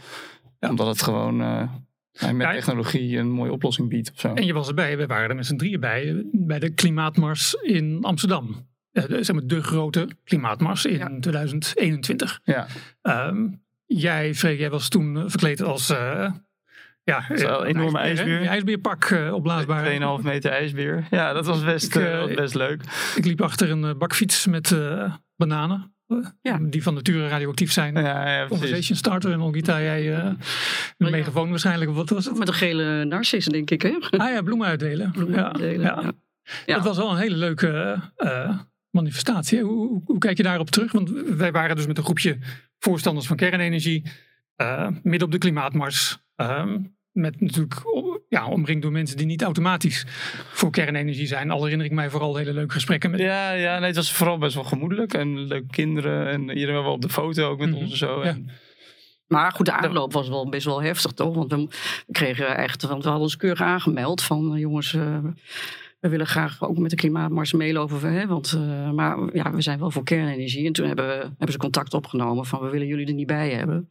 [0.60, 0.70] Ja.
[0.70, 4.34] Omdat het gewoon eh, met technologie een mooie oplossing biedt of zo.
[4.34, 7.54] En je was erbij, we waren er met z'n drieën bij, eh, bij de klimaatmars
[7.54, 8.68] in Amsterdam.
[8.92, 11.12] Eh, de- zeg maar de grote klimaatmars in Ja.
[11.20, 12.40] 2021.
[12.44, 12.68] Ja,
[13.02, 13.48] Ehm,
[13.86, 15.90] jij, Freek, jij was toen eh, verkleed als...
[15.90, 16.32] eh
[17.04, 18.42] ja, eh, een enorme ijsbeer.
[18.42, 19.86] Een ijsbeerpak uh, opblaasbaar.
[20.20, 21.08] 2,5 meter ijsbeer.
[21.10, 22.82] Ja, dat was best, Ik, eh, eh, best leuk.
[23.16, 25.96] Ik liep achter een eh, bakfiets met eh, bananen.
[26.08, 26.58] eh, Ja.
[26.62, 27.96] Die van nature radioactief zijn.
[27.96, 28.46] Ja.
[28.48, 30.38] Conversation starter en Olgita, jij eh een
[30.98, 31.10] ja.
[31.10, 31.90] megafoon waarschijnlijk.
[31.90, 32.38] of Wat was het?
[32.38, 33.82] Met een gele narcis, denk ik.
[33.82, 33.98] Hè?
[34.10, 35.12] Ah ja, bloemen uitdelen.
[35.12, 36.00] Bloemen ja, uitdelen, ja.
[36.02, 36.12] ja.
[36.66, 36.76] Ja.
[36.76, 38.58] Dat was wel een hele leuke eh,
[38.90, 39.62] manifestatie.
[39.62, 40.92] Hoe, hoe, hoe kijk je daarop terug?
[40.92, 42.38] Want wij waren dus met een groepje
[42.80, 44.04] voorstanders van kernenergie.
[44.56, 46.20] eh, midden op de klimaatmars.
[46.50, 46.80] Ehm,
[47.12, 47.82] met natuurlijk
[48.30, 50.06] ja, omringd door mensen die niet automatisch
[50.52, 51.52] voor kernenergie zijn.
[51.52, 53.20] Al herinner ik mij vooral hele leuke gesprekken met.
[53.20, 55.14] Ja, ja nee, het was vooral best wel gemoedelijk.
[55.14, 56.28] En leuke kinderen.
[56.28, 57.78] En iedereen wel op de foto ook met Mhm.
[57.78, 58.24] ons en zo.
[58.24, 58.30] Ja.
[58.30, 58.50] En,
[59.28, 61.36] Maar goed, de aanloop was wel best wel heftig, toch?
[61.36, 61.58] Want we,
[62.08, 65.18] we kregen echt, want we hadden ons keurig aangemeld van eh, jongens, eh,
[66.02, 68.14] we willen graag ook met de klimaatmars meelopen.
[68.14, 68.28] Hè?
[68.28, 70.66] Want, eh, maar ja, we zijn wel voor kernenergie.
[70.66, 73.50] En toen hebben, we, hebben ze contact opgenomen van we willen jullie er niet bij
[73.52, 73.90] hebben.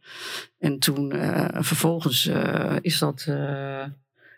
[0.58, 3.26] En toen eh, vervolgens eh, is dat.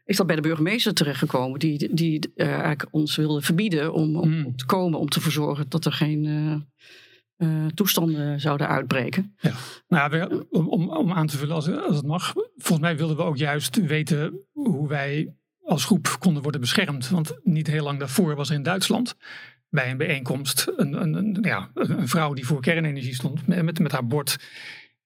[0.05, 4.57] is dat bij de burgemeester terechtgekomen, die, die eigenlijk ons wilde verbieden om, om Hmm.
[4.57, 6.67] te komen om te verzorgen dat er geen
[7.75, 9.37] toestanden zouden uitbreken.
[9.89, 12.33] Nou, we- om, om, om aan te vullen als, als het mag.
[12.57, 15.35] Volgens mij wilden we ook juist weten hoe wij
[15.73, 17.09] als groep konden worden beschermd.
[17.09, 19.17] Want niet heel lang daarvoor was er in Duitsland
[19.69, 23.93] bij een bijeenkomst een, een, een, ja, een vrouw die voor kernenergie stond met, met,
[23.93, 24.37] haar bord.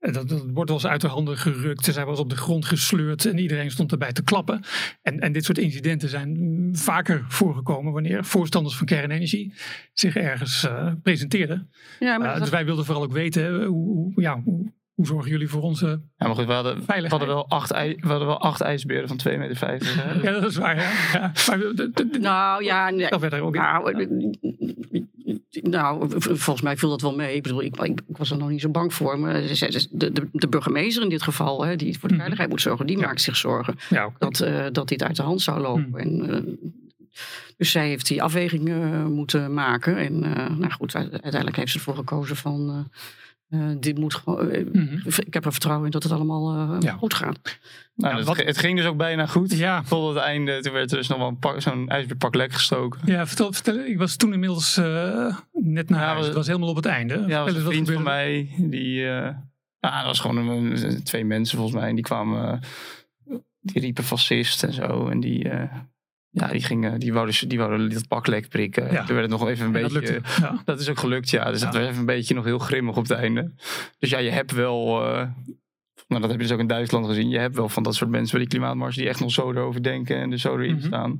[0.00, 1.84] Dat, dat bord was uit de handen gerukt.
[1.84, 4.62] Zij was op de grond gesleurd en iedereen stond erbij te klappen.
[5.02, 9.54] En, en dit soort incidenten zijn vaker voorgekomen wanneer voorstanders van kernenergie
[9.92, 11.70] zich ergens eh, presenteerden.
[11.98, 15.06] Ja, maar Uh, dat- dus wij wilden vooral ook weten, hoe, hoe- ja, hoe, hoe
[15.06, 15.86] zorgen jullie voor onze...
[15.86, 17.10] ja, maar goed, we hadden, we Veiligheid.
[17.10, 19.68] hadden, wel, acht we hadden wel acht ijsberen van 2,50 meter.
[20.02, 20.20] hè.
[20.32, 20.90] Ja, dat is waar, ja.
[21.12, 21.32] ja.
[21.48, 21.58] Maar,
[22.20, 23.06] Nou ja, nee.
[23.06, 23.54] Stel verder ook.
[23.54, 24.08] Nou, eh,
[25.62, 27.34] nou, volgens mij viel dat wel mee.
[27.36, 29.18] Ik bedoel, ik, ik, ik was er nog niet zo bang voor.
[29.18, 32.16] Maar de, de, de burgemeester in dit geval, hè, die voor de Mhm.
[32.16, 33.06] veiligheid moet zorgen, die Ja.
[33.06, 35.88] maakt zich zorgen ja, dat, eh, dat dit uit de hand zou lopen.
[35.90, 35.98] Mhm.
[35.98, 36.40] En, eh,
[37.56, 39.96] dus zij heeft die afweging eh, moeten maken.
[39.96, 42.88] En uh, nou goed, uiteindelijk heeft ze ervoor gekozen van...
[43.48, 44.46] Uh, dit moet gewoon.
[44.46, 45.02] Mm -hmm.
[45.24, 46.92] Ik heb er vertrouwen in dat het allemaal ja.
[46.92, 47.58] goed gaat.
[47.94, 49.56] Nou, ja, het, het, ging dus ook bijna goed.
[49.56, 49.82] Ja.
[49.82, 50.60] Tot het einde.
[50.60, 53.00] Toen werd er dus nog wel zo'n ijsbeerpak lek gestoken.
[53.04, 53.78] Ja, vertel, vertel.
[53.78, 54.76] Ik was toen inmiddels
[55.52, 56.26] net naar ja, huis.
[56.26, 57.24] Het was helemaal op het einde.
[57.26, 58.54] Ja, was een vriend van mij.
[58.58, 59.44] Die, ja,
[59.80, 61.88] dat was gewoon een, twee mensen volgens mij.
[61.88, 62.60] En die kwamen
[63.72, 65.08] die riepen fascist en zo.
[65.08, 65.62] En die, uh,
[66.40, 68.92] ja, die, gingen, die, wouden, die wouden dat pak lek prikken.
[68.92, 69.04] Ja.
[69.04, 70.00] Toen werd het nog even een beetje.
[70.00, 70.62] Dat, ja.
[70.64, 71.50] dat, is ook gelukt, ja.
[71.50, 71.66] Dus ja.
[71.66, 73.52] dat was even een beetje nog heel grimmig op het einde.
[73.98, 75.02] Dus ja, je hebt wel.
[75.02, 75.28] Uh,
[76.08, 77.28] nou, dat heb je dus ook in Duitsland gezien.
[77.28, 79.82] Je hebt wel van dat soort mensen bij die klimaatmars die echt nog zo erover
[79.82, 80.86] denken en er zo erin mm -hmm.
[80.86, 81.18] staan.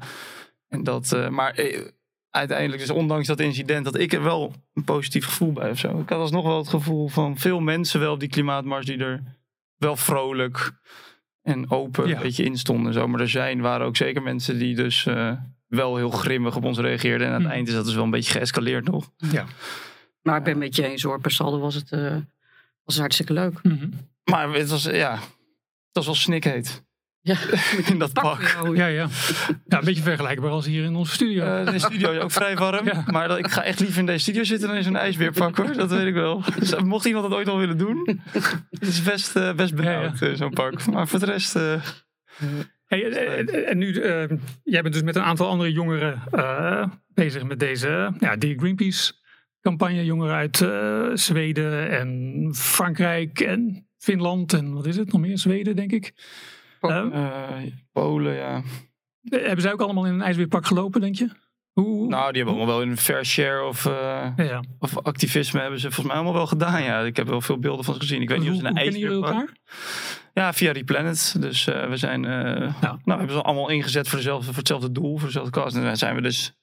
[0.68, 1.54] En dat, uh, maar
[2.30, 6.00] uiteindelijk, dus ondanks dat incident, dat ik er wel een positief gevoel bij of zo.
[6.00, 9.22] Ik had alsnog wel het gevoel van veel mensen wel op die klimaatmars die er
[9.76, 10.72] wel vrolijk
[11.46, 12.92] en open een beetje instonden.
[12.92, 13.08] Zo.
[13.08, 15.32] Maar er zijn, waren ook zeker mensen die dus uh,
[15.66, 17.26] wel heel grimmig op ons reageerden.
[17.26, 17.54] En aan het mm.
[17.54, 19.10] eind is dat dus wel een beetje geëscaleerd nog.
[19.16, 19.44] Ja.
[20.22, 21.20] Maar ik ben met je eens hoor.
[21.20, 22.16] Per saldo was het, uh,
[22.84, 23.62] was hartstikke leuk.
[23.62, 23.90] Mm -hmm.
[24.24, 26.84] Maar het was, ja, het was wel snikheet.
[27.26, 27.36] Ja,
[27.90, 28.56] in dat pak.
[28.74, 29.08] Ja, ja.
[29.66, 31.44] ja, een beetje vergelijkbaar als hier in onze studio.
[31.44, 32.84] Uh, de studio is ook vrij warm.
[32.86, 33.04] Ja.
[33.06, 35.72] Maar dat, ik ga echt liever in deze studio zitten dan in zo'n ijsbeerpak hoor.
[35.72, 36.42] Dat weet ik wel.
[36.58, 38.20] Dus, mocht iemand dat ooit al willen doen.
[38.70, 40.34] Het is best, uh, best benauwd, ja, ja.
[40.34, 40.86] zo'n pak.
[40.86, 41.56] Maar voor de rest...
[41.56, 41.74] Uh,
[42.86, 43.02] Hey,
[43.64, 43.92] en nu,
[44.62, 46.22] jij bent dus met een aantal andere jongeren
[47.14, 49.12] bezig met deze, ja, die Greenpeace
[49.60, 50.04] campagne.
[50.04, 50.56] Jongeren uit
[51.20, 55.38] Zweden en Frankrijk en Finland en wat is het nog meer?
[55.38, 56.12] Zweden, denk ik.
[56.80, 58.62] Uh, Polen, ja.
[59.22, 61.30] Hebben zij ook allemaal in een ijsweerpak gelopen, denk je?
[61.72, 64.62] Hoe, nou, die hebben allemaal wel een fair share of, uh, ja.
[64.78, 66.82] of activisme hebben ze volgens mij allemaal wel gedaan.
[66.82, 68.22] Ja, ik heb wel veel beelden van ze gezien.
[68.22, 68.74] Ik weet niet of ze een?
[70.34, 71.36] Ja, via Replanet.
[71.40, 72.30] Dus uh, we zijn, uh,
[72.80, 72.98] ja.
[73.04, 75.76] nou, hebben ze allemaal ingezet voor, dezelfde, voor hetzelfde doel, voor dezelfde kast.
[75.76, 76.56] En dan zijn we dus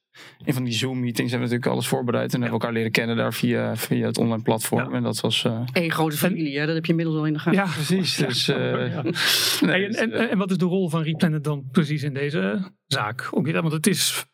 [0.45, 2.33] in van die Zoom-meetings hebben we natuurlijk alles voorbereid.
[2.33, 4.89] En hebben we elkaar leren kennen daar via, via het online platform.
[4.89, 4.95] Ja.
[4.95, 5.43] En dat was...
[5.43, 5.61] Uh...
[5.73, 6.65] Eén grote familie, hè?
[6.65, 7.59] dat heb je inmiddels al in de gaten.
[7.59, 8.15] Ja, precies.
[8.15, 8.55] Dus, uh...
[9.69, 13.27] nee, en, en, en, wat is de rol van Replanet dan precies in deze zaak?
[13.31, 14.25] Ook, want het is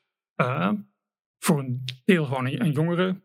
[0.41, 0.71] uh,
[1.39, 3.21] voor een deel gewoon een, een jongere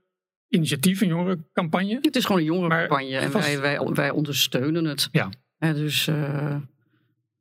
[0.48, 1.98] initiatief, een jongere campagne.
[2.02, 3.46] Het is gewoon een jongere campagne en vast...
[3.46, 5.08] wij, wij, wij ondersteunen het.
[5.12, 5.30] Ja.
[5.58, 6.10] dus...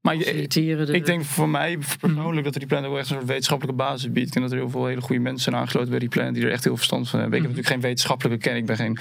[0.03, 0.25] Maar je,
[0.93, 4.35] ik denk voor mij persoonlijk dat Replan ook echt een soort wetenschappelijke basis biedt.
[4.35, 6.63] En dat er heel veel hele goede mensen zijn aangesloten bij Replan die er echt
[6.63, 7.37] heel verstand van hebben.
[7.37, 7.59] Ik heb mhm.
[7.61, 8.61] natuurlijk geen wetenschappelijke kennis.
[8.61, 8.97] Ik ben geen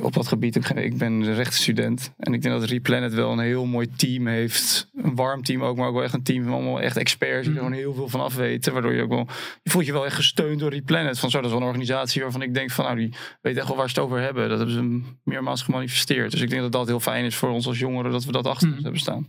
[0.00, 2.12] op dat gebied, ik ben een rechtsstudent.
[2.18, 4.88] En ik denk dat Replanet wel een heel mooi team heeft.
[4.94, 7.56] Een warm team ook, maar ook wel echt een team van allemaal echt experts die
[7.56, 8.72] er gewoon heel veel van af weten.
[8.72, 9.26] Waardoor je ook wel,
[9.62, 11.18] je voelt je wel echt gesteund door Replanet.
[11.18, 13.68] Van zo, dat is wel een organisatie waarvan ik denk van, nou, die weet echt
[13.68, 14.48] wel waar ze het over hebben.
[14.48, 16.30] Dat hebben ze meermaals gemanifesteerd.
[16.30, 18.46] Dus ik denk dat dat heel fijn is voor ons als jongeren, dat we dat
[18.46, 18.82] achter ons mhm.
[18.82, 19.28] hebben staan.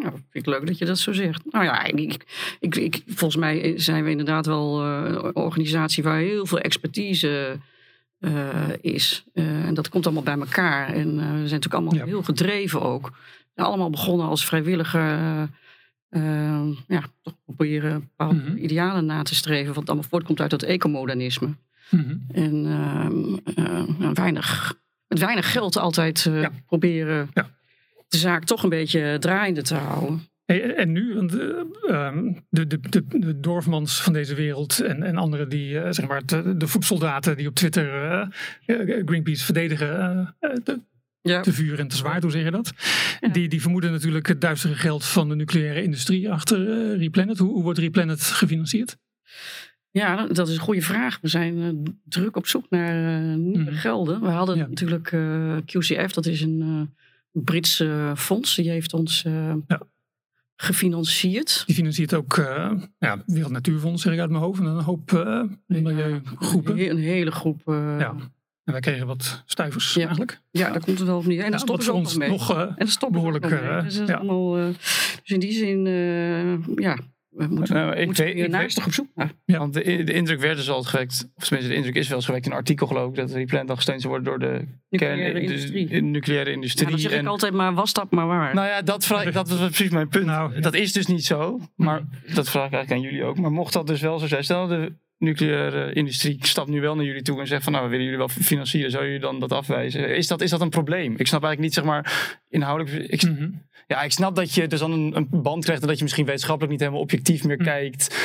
[0.00, 1.42] Nou, vind ik leuk dat je dat zo zegt.
[1.50, 2.24] Nou ja, ik,
[2.60, 7.58] ik, ik volgens mij zijn we inderdaad wel uh, een organisatie waar heel veel expertise
[8.20, 9.24] uh, is.
[9.34, 10.88] Uh, en dat komt allemaal bij elkaar.
[10.88, 12.04] En we zijn natuurlijk allemaal ja.
[12.04, 13.12] heel gedreven ook.
[13.54, 15.18] Allemaal begonnen als vrijwilliger.
[16.86, 18.56] ja, toch proberen bepaalde mm -hmm.
[18.56, 19.74] idealen na te streven.
[19.74, 21.46] Wat allemaal voortkomt uit dat ecomodernisme.
[21.90, 22.24] Mm -hmm.
[22.32, 24.74] En weinig,
[25.08, 26.50] met weinig geld altijd ja.
[26.66, 27.30] proberen...
[27.34, 27.58] Ja
[28.10, 30.28] de zaak toch een beetje draaiende te houden.
[30.44, 32.12] Hey, en nu, want, uh,
[32.48, 36.26] de, de, de, de Dorfmans van deze wereld en, en anderen die, uh, zeg maar,
[36.26, 38.12] de, de voedsoldaten die op Twitter
[38.66, 40.80] uh, Greenpeace verdedigen, te,
[41.20, 41.40] ja.
[41.40, 42.72] te vuur en te zwaar, hoe zeg je dat?
[43.20, 43.28] Ja.
[43.28, 47.38] Die, die vermoeden natuurlijk het duistere geld van de nucleaire industrie achter Replanet.
[47.38, 48.96] Hoe, hoe wordt Replanet gefinancierd?
[49.90, 51.18] Ja, dat is een goede vraag.
[51.20, 53.76] We zijn druk op zoek naar nieuwe mm.
[53.76, 54.20] gelden.
[54.20, 54.66] We hadden ja.
[54.66, 55.14] natuurlijk
[55.64, 56.90] QCF, dat is een
[57.32, 58.54] Britse fonds.
[58.54, 59.80] Die heeft ons ja.
[60.56, 61.62] gefinancierd.
[61.66, 64.60] Die financiert ook uh, ja, Wereld Natuurfonds, zeg ik uit mijn hoofd.
[64.60, 66.78] En een hoop uh, milieugroepen.
[66.80, 67.62] Een, een hele groep.
[67.66, 68.14] ja.
[68.64, 70.00] En wij kregen wat stuivers ja.
[70.00, 70.40] eigenlijk.
[70.50, 71.44] Ja, daar komt het wel op neer.
[71.44, 72.28] En dat stoppen voor ons mee.
[72.28, 73.48] nog en behoorlijk.
[73.82, 74.22] Dus, ja.
[74.22, 75.84] dus in die zin,
[76.74, 76.98] ja,
[77.30, 79.06] we moeten, nou, ik moeten weet, ik op zoek
[79.44, 79.58] Ja.
[79.58, 82.26] Want de, de, indruk werd dus al gewekt, of tenminste de indruk is wel eens
[82.26, 84.66] gewekt in een artikel geloof ik, dat die plant al gesteund zou worden door de
[84.88, 85.86] nucleaire industrie.
[85.86, 86.86] De, nucleaire industrie.
[86.86, 88.54] Ja, dat zeg ik altijd, maar was dat maar waar?
[88.54, 90.26] Nou ja, dat, vraag, dat was precies mijn punt.
[90.26, 92.02] Nou, dat is dus niet zo, maar
[92.34, 93.38] dat vraag ik eigenlijk aan jullie ook.
[93.38, 97.04] Maar mocht dat dus wel zo zijn, stel de nucleaire industrie stapt nu wel naar
[97.04, 99.52] jullie toe en zegt van nou, we willen jullie wel financieren, zou jullie dan dat
[99.52, 100.16] afwijzen?
[100.16, 101.14] Is dat, is dat een probleem?
[101.16, 103.10] Ik snap eigenlijk niet, zeg maar, inhoudelijk.
[103.10, 103.68] Ik, mm -hmm.
[103.90, 106.26] Ja, ik snap dat je dus dan een, een, band krijgt en dat je misschien
[106.26, 107.64] wetenschappelijk niet helemaal objectief meer mm.
[107.64, 108.16] kijkt.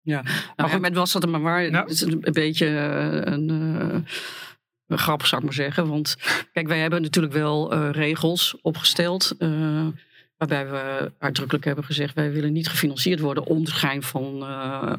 [0.00, 0.22] Ja,
[0.56, 1.62] nou, met was dat maar waar.
[1.62, 5.88] Het is een, een beetje een, een, grap, zou ik maar zeggen.
[5.88, 6.16] Want
[6.52, 9.34] kijk, wij hebben natuurlijk wel uh, regels opgesteld.
[9.38, 9.86] Uh,
[10.42, 14.38] Waarbij we uitdrukkelijk hebben gezegd, wij willen niet gefinancierd worden om de schijn van...
[14.42, 14.92] Uh,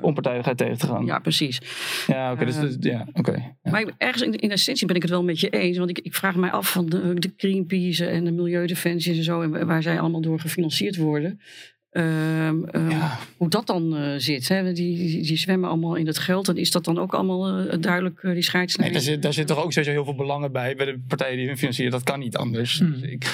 [0.00, 1.04] Onpartijdigheid tegen te gaan.
[1.04, 1.60] Ja, precies.
[2.06, 2.44] Ja, oké.
[2.44, 3.54] dus, dus, ja, oké.
[3.62, 3.70] ja.
[3.70, 5.78] Maar ergens in, in essentie ben ik het wel met je eens.
[5.78, 9.42] Want ik, ik vraag mij af van de, de Greenpeace en de Milieudefensie en zo...
[9.42, 11.40] En waar zij allemaal door gefinancierd worden...
[11.90, 12.04] Um,
[12.72, 13.18] um, Ja.
[13.36, 14.48] Hoe dat dan uh, zit.
[14.48, 14.72] Hè?
[14.72, 16.48] Die, die, die, zwemmen allemaal in het geld.
[16.48, 18.92] En is dat dan ook allemaal uh, duidelijk, uh, die scheidslijn?
[18.92, 20.74] Nee, daar, zit, daar zit toch ook sowieso heel veel belangen bij.
[20.74, 21.92] Bij de partijen die hun financieren.
[21.92, 22.78] Dat kan niet anders.
[22.78, 22.92] Hmm.
[22.92, 23.24] Dus ik,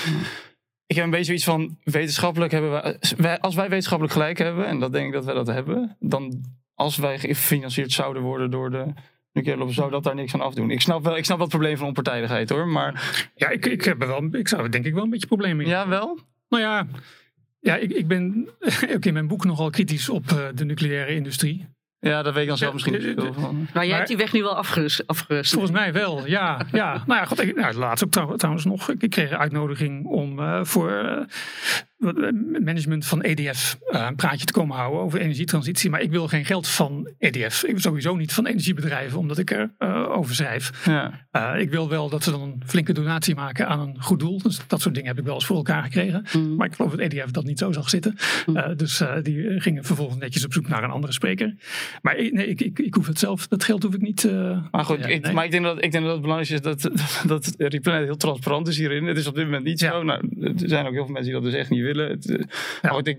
[0.86, 1.78] ik heb een beetje zoiets van.
[1.82, 2.98] Wetenschappelijk hebben we.
[3.16, 4.66] Wij, als wij wetenschappelijk gelijk hebben.
[4.66, 5.96] En dat denk ik dat wij dat hebben.
[6.00, 8.92] Dan als wij gefinancierd zouden worden door de.
[9.32, 10.70] Nuclear zou dat daar niks aan afdoen.
[10.70, 12.68] Ik snap wel, ik snap wel het probleem van onpartijdigheid hoor.
[12.68, 15.70] Maar Ja, ik, ik, heb wel, ik zou denk ik wel een beetje problemen in.
[15.70, 16.18] ja, wel.
[16.48, 16.86] Nou ja,
[17.60, 18.48] ja ik, ik ben
[18.94, 21.66] ook in mijn boek nogal kritisch op uh, de nucleaire industrie.
[22.00, 23.66] Ja, dat weet ik dan zelf Ja, misschien niet veel van.
[23.74, 25.06] Maar jij hebt die weg nu wel afgerust.
[25.06, 25.52] afgerust.
[25.52, 26.60] Volgens mij wel, ja.
[26.72, 26.92] ja.
[27.06, 28.90] Nou ja, god, ik, nou, laatst ook trouw- trouwens nog.
[28.90, 31.24] Ik, kreeg een uitnodiging om eh, voor eh,
[32.64, 35.90] management van EDF eh, een praatje te komen houden over energietransitie.
[35.90, 37.62] Maar ik wil geen geld van EDF.
[37.64, 40.84] Ik wil sowieso niet van energiebedrijven, omdat ik er eh, over schrijf.
[40.86, 41.26] Ja.
[41.30, 44.38] Eh, ik wil wel dat ze dan een flinke donatie maken aan een goed doel.
[44.42, 46.24] Dus dat soort dingen heb ik wel eens voor elkaar gekregen.
[46.32, 46.56] Mm.
[46.56, 48.16] Maar ik geloof dat EDF dat niet zo zag zitten.
[48.54, 51.54] Eh, dus eh, die eh, gingen vervolgens netjes op zoek naar een andere spreker.
[52.02, 54.24] Maar ik- nee, ik, ik, ik hoef het zelf, dat geld hoef ik niet.
[54.24, 55.32] eh, Maar goed, ja, ik, nee.
[55.32, 56.90] maar ik denk, dat, ik denk dat het belangrijk is dat,
[57.32, 59.04] dat Replanet heel transparant is hierin.
[59.06, 59.90] Het is op dit moment niet Ja.
[59.90, 60.02] zo.
[60.02, 62.10] Nou, er zijn ook heel veel mensen die dat dus echt niet willen.
[62.10, 62.46] Het, eh,
[62.82, 63.18] maar goed, ik,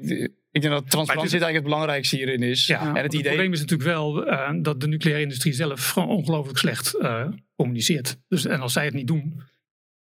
[0.51, 2.67] ik denk dat transparantie eigenlijk het belangrijkste hierin is.
[2.67, 3.23] Ja, en het het idee...
[3.23, 8.19] probleem is natuurlijk wel eh, dat de nucleaire industrie zelf ongelooflijk slecht eh, communiceert.
[8.27, 9.41] Dus, en als zij het niet doen,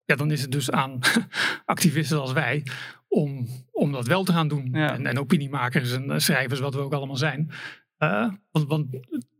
[0.05, 0.99] ja, dan is het dus aan
[1.65, 2.63] activisten als wij
[3.07, 4.69] om, om dat wel te gaan doen.
[4.71, 4.93] Ja.
[4.93, 7.51] En, en opiniemakers en schrijvers, wat we ook allemaal zijn.
[8.51, 8.85] Want, want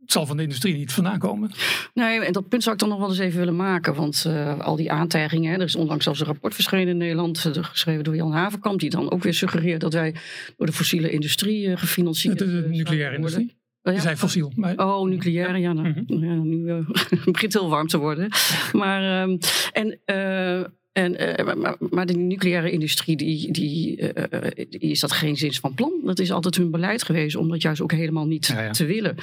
[0.08, 1.50] het zal van de industrie niet vandaan komen.
[1.94, 3.94] Nee, en dat punt zou ik dan nog wel eens even willen maken.
[3.94, 7.64] Want eh, al die aantijgingen, er is onlangs zelfs een rapport verschenen in Nederland, eh,
[7.64, 10.14] geschreven door Jan Havenkamp, die dan ook weer suggereert dat wij
[10.56, 13.16] door de fossiele industrie eh, gefinancierd De, de, nucleaire worden.
[13.16, 13.56] industrie.
[13.82, 14.00] Oh, Die ja.
[14.00, 14.52] zijn fossiel.
[14.56, 15.72] Maar, Oh, nucleaire, ja.
[15.72, 16.76] Nou, ja nu eh,
[17.10, 18.28] het begint heel warm te worden.
[18.72, 19.36] Maar, ehm,
[19.72, 19.98] en,
[20.98, 25.60] en, eh, maar, maar de nucleaire industrie, die, die, eh, die is dat geen zins
[25.60, 25.92] van plan.
[26.04, 28.70] Dat is altijd hun beleid geweest, om dat juist ook helemaal niet Ja, ja.
[28.70, 29.16] te willen.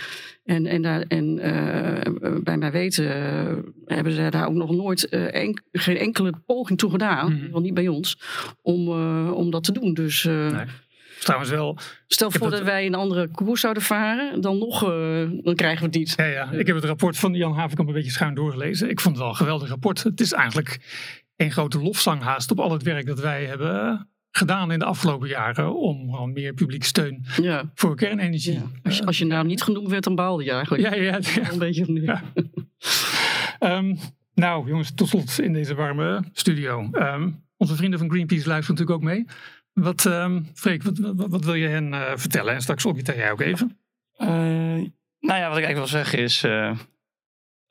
[0.44, 3.06] En, en, daar, en eh, bij mij weten
[3.86, 7.44] hebben ze daar ook nog nooit enk- geen enkele poging toe gedaan, Mhm.
[7.44, 8.20] geval niet bij ons,
[8.62, 8.90] om,
[9.32, 9.94] om dat te doen.
[9.94, 10.66] Dus Nee.
[11.20, 14.80] trouwens wel, stel voor dat- dat wij een andere koers zouden varen, dan nog,
[15.44, 16.14] dan krijgen we het niet.
[16.18, 18.90] Ja, ja, ik heb het rapport van Jan Havenkamp een beetje schuin doorgelezen.
[18.90, 20.04] Ik vond het wel een geweldig rapport.
[20.04, 20.80] Het is eigenlijk
[21.36, 25.28] een grote lofzang haast op al het werk dat wij hebben gedaan in de afgelopen
[25.28, 27.72] jaren om gewoon meer publieke steun Ja.
[27.74, 28.54] voor kernenergie.
[28.54, 28.62] Ja.
[28.84, 30.84] Als, je, als je nou niet genoemd werd, dan baalde je eigenlijk.
[30.84, 31.52] Ja, ja, ja.
[31.52, 32.04] Een beetje opnieuw.
[32.04, 32.22] Ja.
[33.60, 33.96] Ehm,
[34.34, 36.90] nou, jongens, tot slot in deze warme studio.
[36.92, 39.26] Ehm, onze vrienden van Greenpeace luisteren natuurlijk ook mee.
[39.74, 42.54] Wat, ehm Freek, wat, wat, wat wil je hen eh, vertellen?
[42.54, 43.78] En straks Olgita, jij ook even.
[44.18, 46.44] Eh, nou ja, wat ik eigenlijk wil zeggen is...
[46.44, 46.72] eh,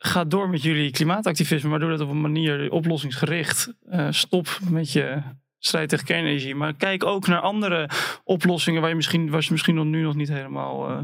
[0.07, 3.75] ga door met jullie klimaatactivisme, maar doe dat op een manier oplossingsgericht.
[3.89, 5.23] Eh, stop met je
[5.59, 6.55] strijd tegen kernenergie.
[6.55, 7.89] Maar kijk ook naar andere
[8.25, 10.99] oplossingen waar je misschien, waar ze misschien nog nu nog niet helemaal eh,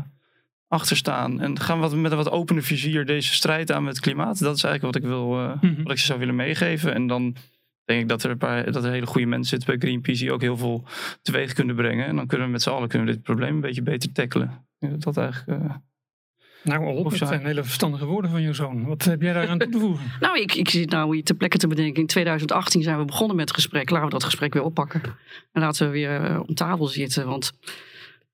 [0.68, 1.40] achter staan.
[1.40, 4.38] En ga wat, met een wat opener vizier deze strijd aan met klimaat.
[4.38, 5.82] Dat is eigenlijk wat ik, wil, eh, Mhm.
[5.82, 6.94] wat ik ze zou willen meegeven.
[6.94, 7.36] En dan
[7.84, 10.32] denk ik dat er, een paar, dat er hele goede mensen zitten bij Greenpeace die
[10.32, 10.84] ook heel veel
[11.22, 12.06] teweeg kunnen brengen.
[12.06, 14.66] En dan kunnen we met z'n allen kunnen we dit probleem een beetje beter tackelen.
[14.78, 15.60] Dat eigenlijk...
[16.62, 18.84] Nou, Of dat zijn hele verstandige woorden van je zoon.
[18.84, 20.04] Wat heb jij daar aan toe te voegen?
[20.20, 22.00] Nou, ik, ik zit nou hier ter plekke te bedenken.
[22.00, 23.90] In 2018 zijn we begonnen met het gesprek.
[23.90, 25.02] Laten we dat gesprek weer oppakken.
[25.52, 27.26] En laten we weer eh, om tafel zitten.
[27.26, 27.52] Want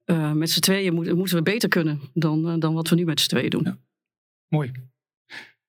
[0.04, 3.04] eh, met z'n tweeën moet- moeten we beter kunnen dan, eh, dan wat we nu
[3.04, 3.62] met z'n tweeën doen.
[3.64, 3.78] Ja.
[4.48, 4.72] Mooi.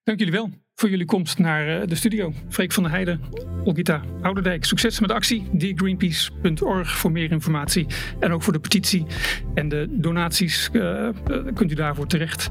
[0.03, 0.49] Dank jullie wel
[0.80, 2.34] voor jullie komst naar eh, de studio.
[2.49, 3.21] Freek van der Heijden,
[3.63, 4.65] Olgita Ouderdijk.
[4.65, 5.49] Succes met actie.
[5.57, 7.88] thegreenpeace.org voor meer informatie.
[8.19, 9.05] En ook voor de petitie
[9.53, 11.13] en de donaties eh, eh,
[11.53, 12.49] kunt u daarvoor terecht.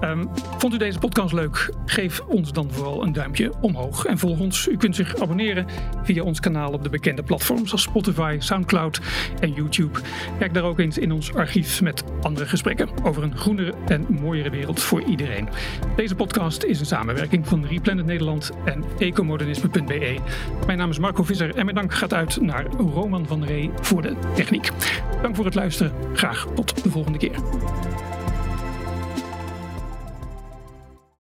[0.00, 0.24] Ehm,
[0.58, 1.74] vond u deze podcast leuk?
[1.84, 4.04] Geef ons dan vooral een duimpje omhoog.
[4.04, 4.68] En volg ons.
[4.68, 5.66] U kunt zich abonneren
[6.02, 9.00] via ons kanaal op de bekende platforms als Spotify, Soundcloud
[9.40, 9.98] en YouTube.
[10.38, 14.50] Kijk daar ook eens in ons archief met andere gesprekken over een groenere en mooiere
[14.50, 15.48] wereld voor iedereen.
[15.96, 20.18] Deze podcast is een samenwerking van Replanet Nederland en ecomodernisme.be.
[20.66, 24.02] Mijn naam is Marco Visser en mijn dank gaat uit naar Roman van Ree voor
[24.02, 24.70] de techniek.
[25.22, 25.92] Dank voor het luisteren.
[26.14, 27.38] Graag tot de volgende keer.